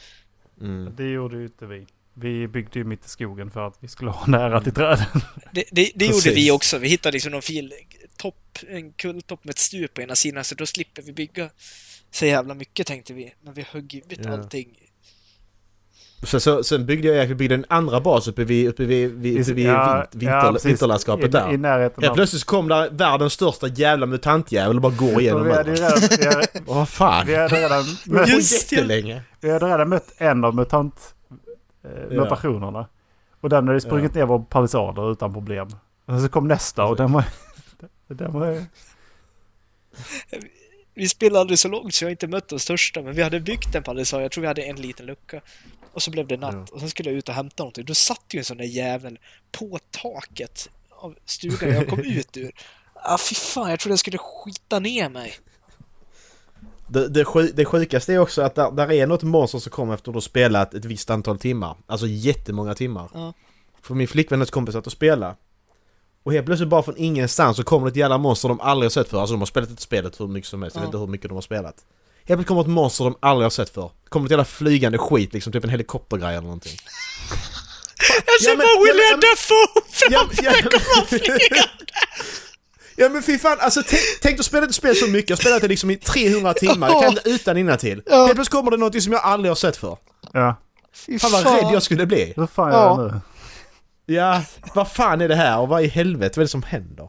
[0.60, 0.94] Mm.
[0.96, 1.86] Det gjorde ju inte vi.
[2.14, 5.06] Vi byggde ju mitt i skogen för att vi skulle ha nära till träden.
[5.52, 6.78] Det, det, det gjorde vi också.
[6.78, 7.72] Vi hittade liksom någon fil,
[8.16, 11.50] topp, en kulltopp med ett stup på ena sidan så då slipper vi bygga
[12.10, 13.34] så jävla mycket tänkte vi.
[13.42, 14.32] Men vi högg ju ut Ja.
[14.32, 14.68] allting.
[16.22, 19.40] Så, så, sen byggde jag, jag byggde en andra bas uppe vid, uppe vid, vid,
[19.40, 20.70] uppe vid Ja, vint, ja, vinter, precis.
[20.70, 21.52] vinterlandskapet I, där.
[21.52, 22.14] I närheten Helt av...
[22.14, 26.60] plötsligt så kom där världens största jävla mutantjävel och bara går igenom överallt.
[26.66, 27.26] vad fan!
[27.26, 29.22] vi hade redan, Det var Just det.
[29.40, 31.14] vi hade redan mött en av mutant,
[31.84, 32.22] eh, Ja.
[32.22, 32.88] mutationerna.
[33.40, 35.68] Och den hade sprungit ner vår palissader utan problem.
[36.06, 37.24] Och så kom nästa och den var...
[38.08, 38.64] Den var
[40.94, 43.40] Vi spelade aldrig så långt så jag har inte mött den största men vi hade
[43.40, 44.22] byggt en palissad.
[44.24, 45.40] Jag tror vi hade en liten lucka.
[45.96, 46.66] Och så blev det natt Ja.
[46.72, 47.84] och sen skulle jag ut och hämta någonting.
[47.84, 49.18] Då satt ju en sån där jävel
[49.52, 52.52] på taket av stugan jag kom ut ur.
[52.94, 55.34] Ah, fy fan, jag trodde jag skulle skita ner mig.
[56.88, 60.10] Det, det, det sjukaste är också att där, där är något monster som kommer efter
[60.10, 61.76] att du har spelat ett visst antal timmar.
[61.86, 63.10] Alltså jättemånga timmar.
[63.14, 63.32] Ja.
[63.82, 65.36] För min flickvän och hennes kompis att spela.
[66.22, 68.90] Och helt plötsligt bara från ingenstans så kommer det ett jävla monster de aldrig har
[68.90, 69.18] sett för.
[69.20, 70.76] Alltså de har spelat ett spelet hur mycket som helst.
[70.76, 70.88] Jag vet Ja.
[70.88, 71.84] inte hur mycket de har spelat.
[72.28, 73.90] Helt plötsligt kommer ett monster de aldrig har sett för.
[74.08, 76.76] Kommer ett jävla flygande skit liksom, typ en helikoptergrej eller någonting.
[78.26, 79.66] Jag ser Ja, men- bara ja, William men- Dafoe
[80.10, 81.72] Ja, framför ja, mig komma flygande!
[82.98, 85.30] Ja men fy fan, alltså tänk, tänk att spela ett spel så mycket.
[85.30, 88.02] Jag har spelat det liksom i 300 timmar, jag kan det utan innan till.
[88.06, 88.16] Ja.
[88.16, 89.96] Helt plötsligt kommer det något som jag aldrig har sett för.
[90.32, 90.56] Ja.
[90.94, 92.32] Fy Fan vad rädd jag skulle bli.
[92.36, 92.78] Hur fan Ja.
[92.98, 93.20] gör jag nu?
[94.14, 94.42] Ja,
[94.74, 97.08] vad fan är det här och vad i helvete vad är det som händer?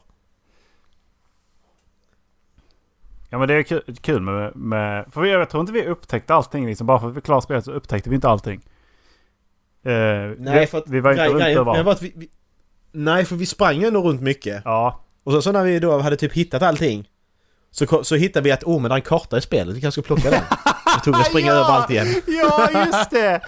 [3.30, 5.04] Ja men det är kul, kul med, med...
[5.10, 6.86] För jag, tror inte vi upptäckte allting liksom.
[6.86, 8.60] Bara för att vi klarade spelet så upptäckte vi inte allting.
[9.82, 11.88] Eh, vi, vi var inte grej- runt grejen- överallt.
[11.88, 12.28] att vi, vi,
[12.92, 14.62] Nej, för vi sprang ju ändå runt mycket.
[14.64, 15.04] Ja.
[15.24, 17.08] Och så, så när vi då hade typ hittat allting
[17.70, 20.30] så, så hittade vi att oh men en karta i spelet, vi kanske ska plocka
[20.30, 20.42] den.
[20.94, 21.54] Så tog och springa Ja!
[21.54, 22.06] överallt igen.
[22.26, 23.40] Ja, just det!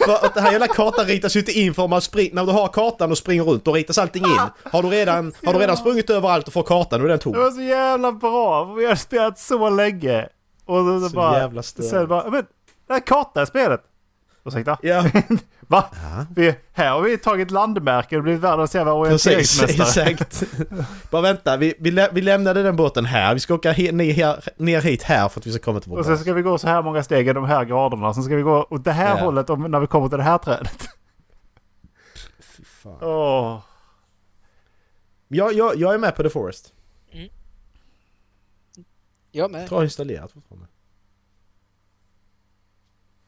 [0.04, 2.52] För att den här jävla kartan ritas ju inte in för man spring, när du
[2.52, 4.40] har kartan och springer runt då ritas allting in.
[4.72, 7.32] Har du redan, har du redan sprungit överallt och får kartan då är den tom.
[7.32, 8.64] Det var så jävla bra.
[8.64, 10.28] Vi har spelat så länge.
[10.66, 11.38] Och så, så bara...
[11.38, 11.90] jävla störigt.
[11.90, 12.44] Sen bara, men
[12.86, 13.80] det här är karta i spelet.
[14.44, 14.78] Ursäkta?
[14.82, 15.04] Ja,
[15.60, 15.84] Va?
[15.92, 16.26] Ja.
[16.36, 19.26] Vi, här har vi tagit landmärken och blivit världens jävla precis.
[19.26, 20.04] orienteringsmästare.
[20.10, 20.42] Exakt.
[21.10, 23.34] Bara vänta, vi, vi, lä- vi lämnade den båten här.
[23.34, 25.90] Vi ska åka he, ner, här, ner hit här för att vi ska komma till
[25.90, 28.14] vår Och sen ska vi gå så här många steg i de här graderna.
[28.14, 29.24] Sen ska vi gå åt det här Ja.
[29.24, 30.88] hållet om, när vi kommer till det här trädet.
[32.56, 32.98] Fy fan.
[33.02, 33.60] Åh.
[35.28, 36.72] Jag, jag, jag är med på The Forest.
[37.10, 37.28] Jag
[39.32, 39.66] Jag med.
[39.68, 40.66] tror jag har installerat fortfarande.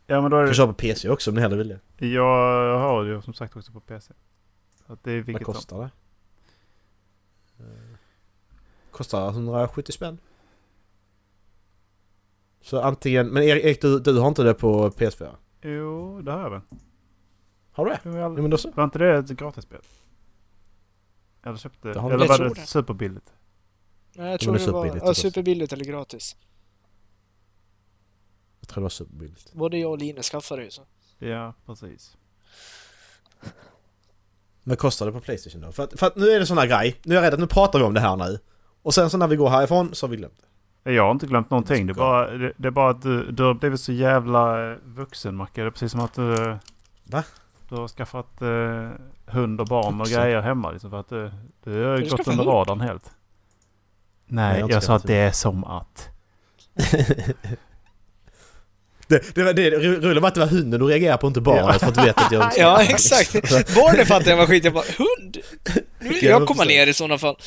[0.06, 0.54] Ja men då är Jag kan det...
[0.56, 2.06] köra på PC också om ni hellre vill det.
[2.08, 4.12] Jag har det ju som sagt också på PC.
[4.86, 5.90] Så det är Vad vilket kostar det?
[7.64, 7.96] Eh,
[8.90, 10.18] Kostar 170 spänn.
[12.60, 15.34] Så antingen, men Erik, du, du har inte det på PS4?
[15.62, 16.60] Jo, det har jag väl.
[17.72, 18.00] Har du det?
[18.04, 18.70] Jo, jag- Ja, men då så.
[18.70, 19.80] Var inte det ett gratisspel?
[21.42, 21.90] Eller köpte...
[21.90, 22.66] Eller Jag var det det.
[22.66, 23.32] superbilligt?
[24.16, 26.36] Nej, jag tror det var superbilligt ja, superbilligt eller gratis.
[28.66, 29.52] Jag tror det var superbilligt.
[29.52, 30.82] Både jag och Linus skaffade ju så.
[31.18, 32.16] Ja, precis.
[34.64, 35.72] Vad kostar det på Playstation då?
[35.72, 37.00] För att, för att nu är det sån här grej.
[37.02, 38.38] Nu är jag rädd att nu pratar vi om det här nu.
[38.82, 40.34] Och sen så när vi går härifrån så har vi glömt
[40.82, 40.92] det.
[40.92, 41.86] Jag har inte glömt någonting.
[41.86, 44.76] Det är bara, det, det är bara att du, du har blivit så jävla eh,
[44.84, 45.60] vuxen Macke.
[45.60, 46.32] Det är precis som att du...
[46.32, 46.56] eh,
[47.04, 47.24] Va?
[47.68, 48.90] Du har skaffat eh,
[49.26, 51.30] hund och barn och grejer hemma liksom för att du,
[51.64, 53.10] du har du gått under radarn helt.
[54.26, 56.08] Nej, jag Nej, inte jag sa att det är som att.
[59.08, 61.88] Det, det det, Rulle var att det var hunden du reagerar på, inte barnet för
[61.88, 62.52] att du vet att jag...
[62.56, 63.32] Ja, exakt.
[63.74, 64.64] Barnen fattar jag var skit.
[64.64, 65.36] Jag bara, hund?
[66.00, 67.36] Nu vill jag komma ner i sådana fall.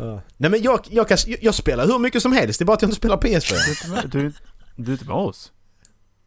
[0.00, 0.20] Ja.
[0.36, 2.72] Nej men jag, jag, kan, jag, jag spelar hur mycket som helst, det är bara
[2.72, 3.54] att jag inte spelar Du PS4.
[3.54, 4.32] är inte med, du,
[4.76, 5.52] du är inte med oss.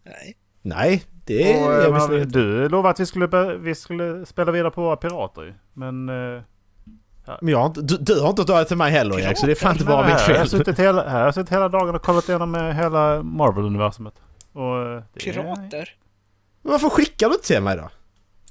[0.06, 0.38] Nej.
[0.62, 2.40] Nej, det är Och, jag eh, visst men, inte.
[2.40, 5.54] du lovade att vi skulle, vi skulle spela vidare på våra pirater ju.
[5.74, 6.10] Men...
[6.10, 6.42] eh,
[7.42, 9.52] Men jag har inte, du, du har inte tagit till mig heller Erik, så det
[9.52, 10.50] är fan inte bara mitt har jag fel.
[10.50, 14.14] suttit hela, här har jag suttit hela dagen och kollat igenom eh, hela Marvel-universumet.
[14.54, 14.78] Och...
[14.78, 15.96] eh, det är- Pirater?
[16.62, 17.90] Men varför skickar du inte till mig då?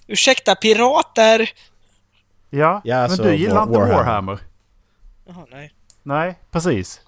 [0.07, 1.51] Ursäkta, pirater?
[2.51, 3.97] Ja, Ja, men alltså, du gillar War- inte Warhammer.
[4.05, 4.39] Warhammer.
[5.26, 5.72] Jaha, nej.
[6.03, 7.01] Nej, precis.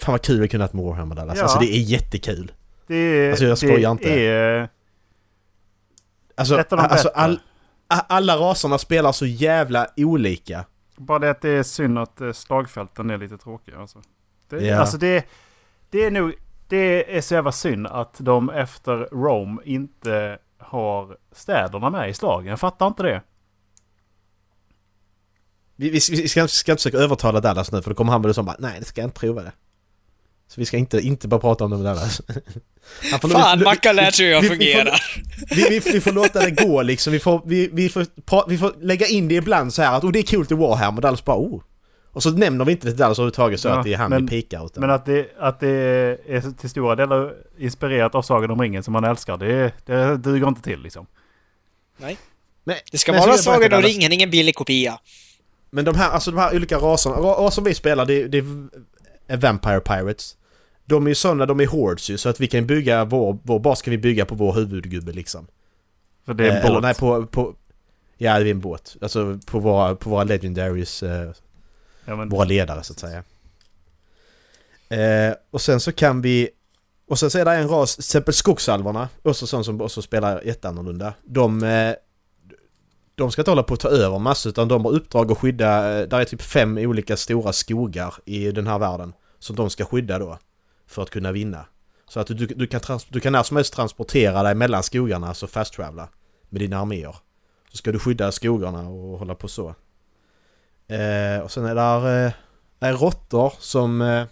[0.00, 1.36] Fan vad kul att kunna ett Warhammer Dallas.
[1.36, 1.42] Ja.
[1.42, 2.52] Alltså det är jättekul.
[2.86, 3.30] Det är...
[3.30, 4.20] Alltså, jag skojar det inte.
[4.20, 4.68] Är,
[6.36, 7.20] Alltså, Ett av de alltså bättre.
[7.20, 7.40] all,
[7.88, 10.64] alla raserna spelar så jävla olika.
[10.98, 13.78] Bara det att det är synd att eh, slagfälten är lite tråkiga.
[13.78, 14.02] Alltså.
[14.48, 14.78] Det, Ja.
[14.80, 15.26] alltså det,
[15.90, 16.34] det är nog...
[16.68, 22.46] Det är så jävla synd att de efter Rome inte har städerna med i slagen.
[22.50, 23.22] Jag fattar inte det.
[25.76, 28.34] Vi, vi, vi ska, ska inte försöka övertala Dallas nu för då kommer han väl
[28.34, 29.52] som bara nej det ska jag inte prova det.
[30.48, 31.88] Så vi ska inte, inte bara prata om det.
[33.10, 35.00] Han får- Fan, Mackan lär sig hur jag vi- vi får- fungerar.
[35.50, 37.12] Vi, vi, vi får låta det gå liksom.
[37.12, 40.04] Vi får, vi, vi, får, pra, vi får lägga in det ibland så här att
[40.04, 41.60] oh, det är kul till Warhammer och Dallas bara oh.
[42.12, 44.26] Och så nämner vi inte det Dallas överhuvudtaget så Ja, att det är han men-
[44.26, 44.68] vi pikar.
[44.74, 45.68] Men att det, att det
[46.28, 49.36] är till stora delar inspirerat av Sagan om ringen som man älskar.
[49.36, 51.06] Det, det duger inte till liksom.
[51.98, 52.16] men,
[52.92, 54.98] Det ska men vara Sagan om ringen, ingen billig kopia.
[55.70, 58.38] Men de här, alltså de här olika raserna, ra- raser vi spelar det, det
[59.28, 60.36] är Vampire Pirates.
[60.88, 63.58] De är ju sådana, de är hordes ju så att vi kan bygga vår, vår
[63.58, 65.46] bas kan vi bygga på vår huvudgubbe liksom.
[66.26, 66.70] För det är en Eh, båt.
[66.70, 67.54] Eller nej på, på
[68.16, 68.96] Ja det är en båt.
[69.00, 71.30] Alltså på våra, på våra legendaries, eh,
[72.04, 73.22] ja, men, våra ledare så att säga.
[74.88, 76.50] Eh, och sen så kan vi
[77.08, 80.42] och sen så är det en ras, till exempel skogsalvarna, också sån som också spelar
[80.42, 81.14] jätteannorlunda.
[81.24, 81.94] De, eh,
[83.14, 86.00] de ska inte hålla på att ta över massor utan de har uppdrag att skydda,
[86.00, 89.12] eh, där är typ fem olika stora skogar i den här världen.
[89.38, 90.38] Som de ska skydda då.
[90.88, 91.64] För att kunna vinna.
[92.08, 95.28] Så att du, du, kan, trans, du kan när som helst transportera dig mellan skogarna,
[95.28, 96.08] alltså fast travela
[96.48, 97.16] med dina arméer.
[97.70, 99.74] Så ska du skydda skogarna och hålla på så.
[100.88, 102.32] Eh, och sen är där, eh,
[102.80, 104.02] är råttor som...
[104.02, 104.24] Eh,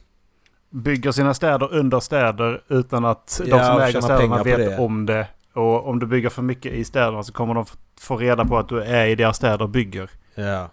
[0.70, 4.78] Bygger sina städer under städer utan att de Ja, som och äger städerna vet det.
[4.78, 5.26] om det.
[5.52, 7.66] Och om du bygger för mycket i städerna så kommer de
[8.00, 10.10] få reda på att du är i deras städer och bygger.
[10.34, 10.70] ja.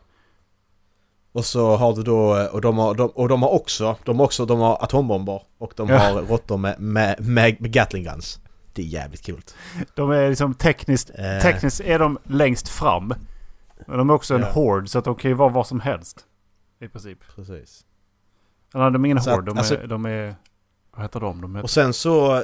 [1.33, 4.25] Och så har du då, och de har, de, och de har också, de har
[4.25, 5.97] också, de har atombomber och de Ja.
[5.97, 8.39] har råttor med, med, med, med Gatling guns.
[8.73, 9.41] Det är jävligt kul.
[9.95, 11.41] De är liksom tekniskt, Eh.
[11.41, 13.13] tekniskt är de längst fram.
[13.87, 14.51] Men de är också en Ja.
[14.51, 16.25] horde så att de kan ju vara vad som helst.
[16.81, 17.19] I princip.
[17.35, 17.85] Precis.
[18.73, 20.35] Eller de är ingen horde, de, alltså- är, de är...
[20.95, 21.41] Vad heter de?
[21.41, 22.35] de heter, Och sen så,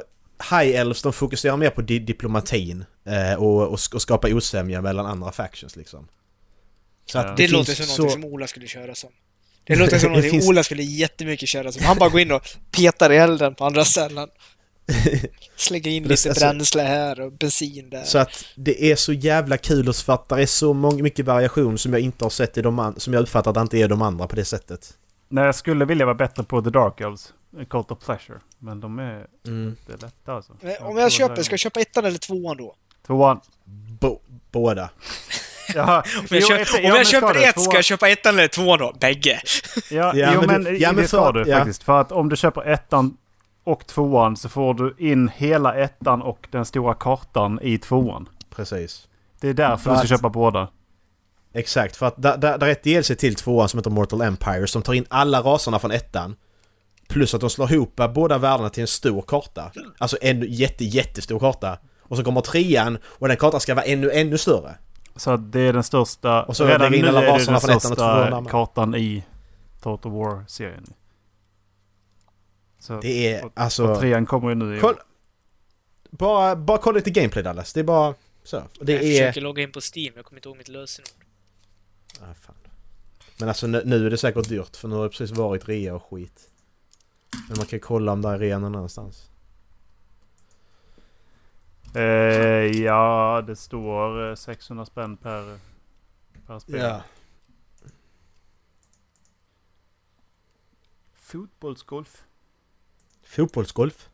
[0.50, 5.06] High Elves de fokuserar mer på di diplomatin eh, och, och, och skapa osämja mellan
[5.06, 6.08] andra factions liksom.
[7.10, 7.22] Så Ja.
[7.24, 8.08] att Det, det, låter som något så...
[8.10, 9.10] som Ola skulle köra som.
[9.64, 11.82] Det låter som något finns- Ola skulle jättemycket köra som.
[11.84, 14.28] Han bara går in och petar i elden på andra ställen.
[15.56, 18.04] Slänger in lite alltså- bränsle här och bensin där.
[18.04, 21.26] Så att det är så jävla kul och för att det är så många, mycket
[21.26, 23.78] variation som jag inte har sett i de andra, som jag uppfattar att det inte
[23.78, 24.94] är de andra på det sättet.
[25.28, 27.32] Nej, jag skulle vilja vara bättre på The Dark Elves.
[27.70, 28.38] Cult of Pleasure.
[28.58, 29.68] Men de är Mm.
[29.68, 30.52] inte lätta alltså.
[30.60, 32.74] Men om jag köper, ska jag köpa ettan eller tvåan då?
[33.06, 33.40] Tvåan.
[34.00, 34.20] Bo,
[34.52, 34.90] båda.
[35.74, 36.02] Jaha.
[36.18, 38.48] Om jag, Jo, ett- om ja, jag men köper ett, ska jag köpa ettan eller
[38.48, 38.92] tvåan då?
[39.00, 39.40] Bägge.
[39.90, 41.56] Ja, Ja, jo, men ja, men det ska du ja.
[41.58, 41.82] faktiskt.
[41.82, 43.16] För att om du köper ettan
[43.64, 48.28] och tvåan så får du in hela ettan och den stora kartan i tvåan.
[48.56, 49.08] Precis.
[49.40, 50.68] Det är därför För du ska att- köpa båda.
[51.54, 54.66] Exakt, för att där, där, där är ett DLC till tvåan som heter Mortal Empire
[54.66, 56.36] som tar in alla raserna från ettan.
[57.08, 59.70] Plus att de slår ihop båda världarna till en stor karta.
[59.98, 61.78] Alltså en jätte, jättestor karta.
[62.02, 64.74] Och så kommer trean och den kartan ska vara ännu, ännu större.
[65.16, 66.42] Så att det är den största...
[66.42, 69.24] Och så redan nu är det den största kartan i
[69.82, 70.86] Total War-serien.
[72.78, 73.86] Så, Det är och, alltså...
[73.86, 74.96] och trean kommer ju nu i Koll,
[76.10, 77.72] bara, bara kolla lite gameplay Dallas.
[77.72, 78.58] Det är bara så.
[78.58, 78.98] Och jag Det är...
[78.98, 81.24] försöker logga in på Steam, jag kommer inte ihåg mitt lösenord.
[82.20, 82.54] Ah, fan.
[83.38, 85.94] Men alltså nu, nu är det säkert dyrt för nu har det precis varit rea
[85.94, 86.50] och skit.
[87.48, 89.29] Men man kan ju kolla om det är rea någon annanstans.
[91.94, 95.58] Eh, ja, det står eh, 600 spänn per,
[96.46, 96.80] per spel.
[101.14, 102.24] Fotbollsgolf.
[103.22, 104.10] Fotbollsgolf.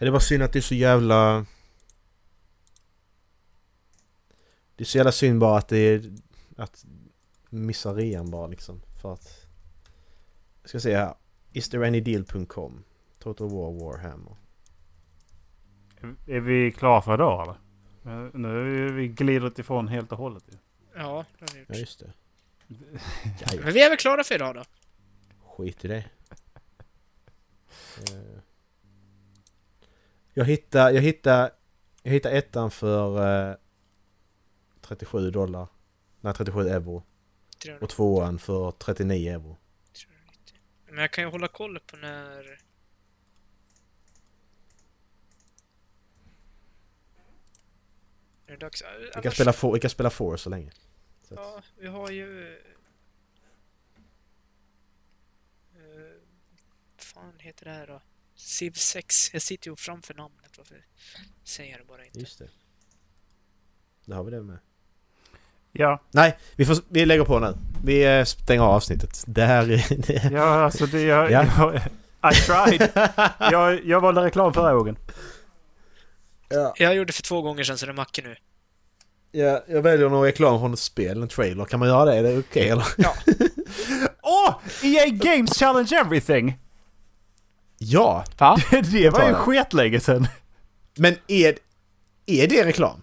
[0.00, 1.46] Är det bara synd att det är så jävla...
[4.76, 6.12] Det är så jävla synd bara att det är...
[6.56, 6.84] Att
[7.50, 8.82] missa rean bara liksom.
[9.02, 9.46] För att...
[10.62, 11.14] Jag ska se här.
[13.24, 14.36] Total War Warhammer.
[16.26, 17.54] Är, vi klara för idag eller?
[18.24, 20.44] Eh, Nu är vi glidit ifrån helt och hållet.
[20.48, 20.56] ju.
[20.96, 21.68] Ja, det har vi gjort.
[21.70, 22.12] Ja just det.
[23.64, 24.62] Men vi är väl klara för idag då?
[25.56, 26.04] Skit i det.
[27.98, 28.38] Eh,
[30.34, 31.50] Jag hittar, jag hittar,
[32.02, 33.56] jag hittar ettan för eh,
[34.80, 35.66] 37 dollar.
[36.20, 37.02] Nej 37 euro.
[37.62, 39.56] 300, Och tvåan för 39 euro.
[39.92, 40.56] 390.
[40.86, 42.58] Men jag kan ju hålla koll på när...
[48.46, 48.82] Är det dags?
[48.82, 50.70] Vi kan Annars- spela, for, vi kan spela Four så länge.
[51.28, 52.56] Så att- Ja, vi har ju...
[55.76, 56.12] Uh,
[56.98, 58.00] fan heter det här då?
[58.36, 59.32] Civ 6.
[59.32, 60.50] Jag sitter ju framför namnet.
[60.58, 60.76] Varför
[61.44, 62.18] säger jag det bara inte?
[62.20, 62.48] Just det.
[64.04, 64.58] Då har vi det med.
[65.72, 67.54] Ja, Nej, vi, får, vi lägger på nu.
[67.84, 69.24] Vi eh, stänger av avsnittet.
[69.26, 69.96] Det här är...
[70.06, 71.02] Det, ja alltså det...
[71.02, 71.46] Jag, Ja.
[72.22, 72.90] jag, I tried.
[73.52, 74.96] jag, jag valde reklam förra gången.
[76.48, 76.74] Ja.
[76.76, 78.36] Jag gjorde det för två gånger sedan så det är Macke nu.
[79.32, 81.64] Ja, jag väljer någon reklam från ett spel, en trailer.
[81.64, 82.16] Kan man göra det?
[82.16, 82.86] Är det okej eller?
[84.22, 84.54] Åh!
[84.82, 86.58] EA Games Challenge Everything!
[87.78, 88.24] Ja!
[88.38, 88.56] Va?
[88.70, 89.36] det var ju jag.
[89.36, 90.26] skitlänge sedan.
[90.96, 91.58] Men är,
[92.26, 93.00] är det reklam?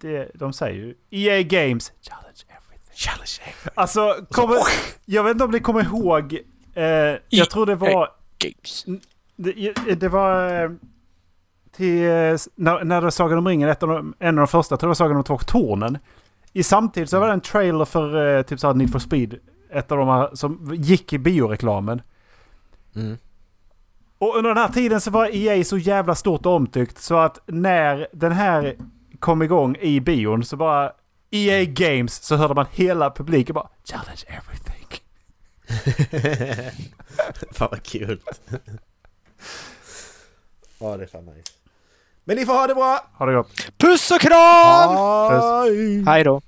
[0.00, 2.94] Det, de säger ju EA Games Challenge Everything.
[2.94, 4.56] Challenge Alltså, kommer,
[5.04, 6.38] jag vet inte om ni kommer ihåg.
[6.74, 6.84] Eh,
[7.28, 8.10] jag tror det var...
[8.38, 8.84] Games.
[9.36, 10.76] Det, det var...
[11.76, 14.48] Till, eh, när, när det var Sagan om ringen, ett av de, en av de
[14.48, 15.98] första, jag tror det var Sagan om två tornen.
[16.52, 19.38] I samtidigt så var det en trailer för eh, typ såhär Need for Speed.
[19.70, 22.02] Ett av de här som gick i bioreklamen.
[22.96, 23.18] Mm.
[24.18, 27.38] Och under den här tiden så var EA så jävla stort och omtyckt så att
[27.46, 28.76] när den här
[29.18, 30.92] kom igång i bion så bara
[31.30, 34.74] EA Games så hörde man hela publiken bara Challenge everything.
[37.52, 38.20] fan vad kul.
[40.78, 41.52] ja, det är fan nice.
[42.24, 43.00] Men ni får ha det bra!
[43.12, 43.78] Har det gått?
[43.78, 44.90] Puss och kram!
[45.30, 46.04] Hej!
[46.06, 46.40] Hej då!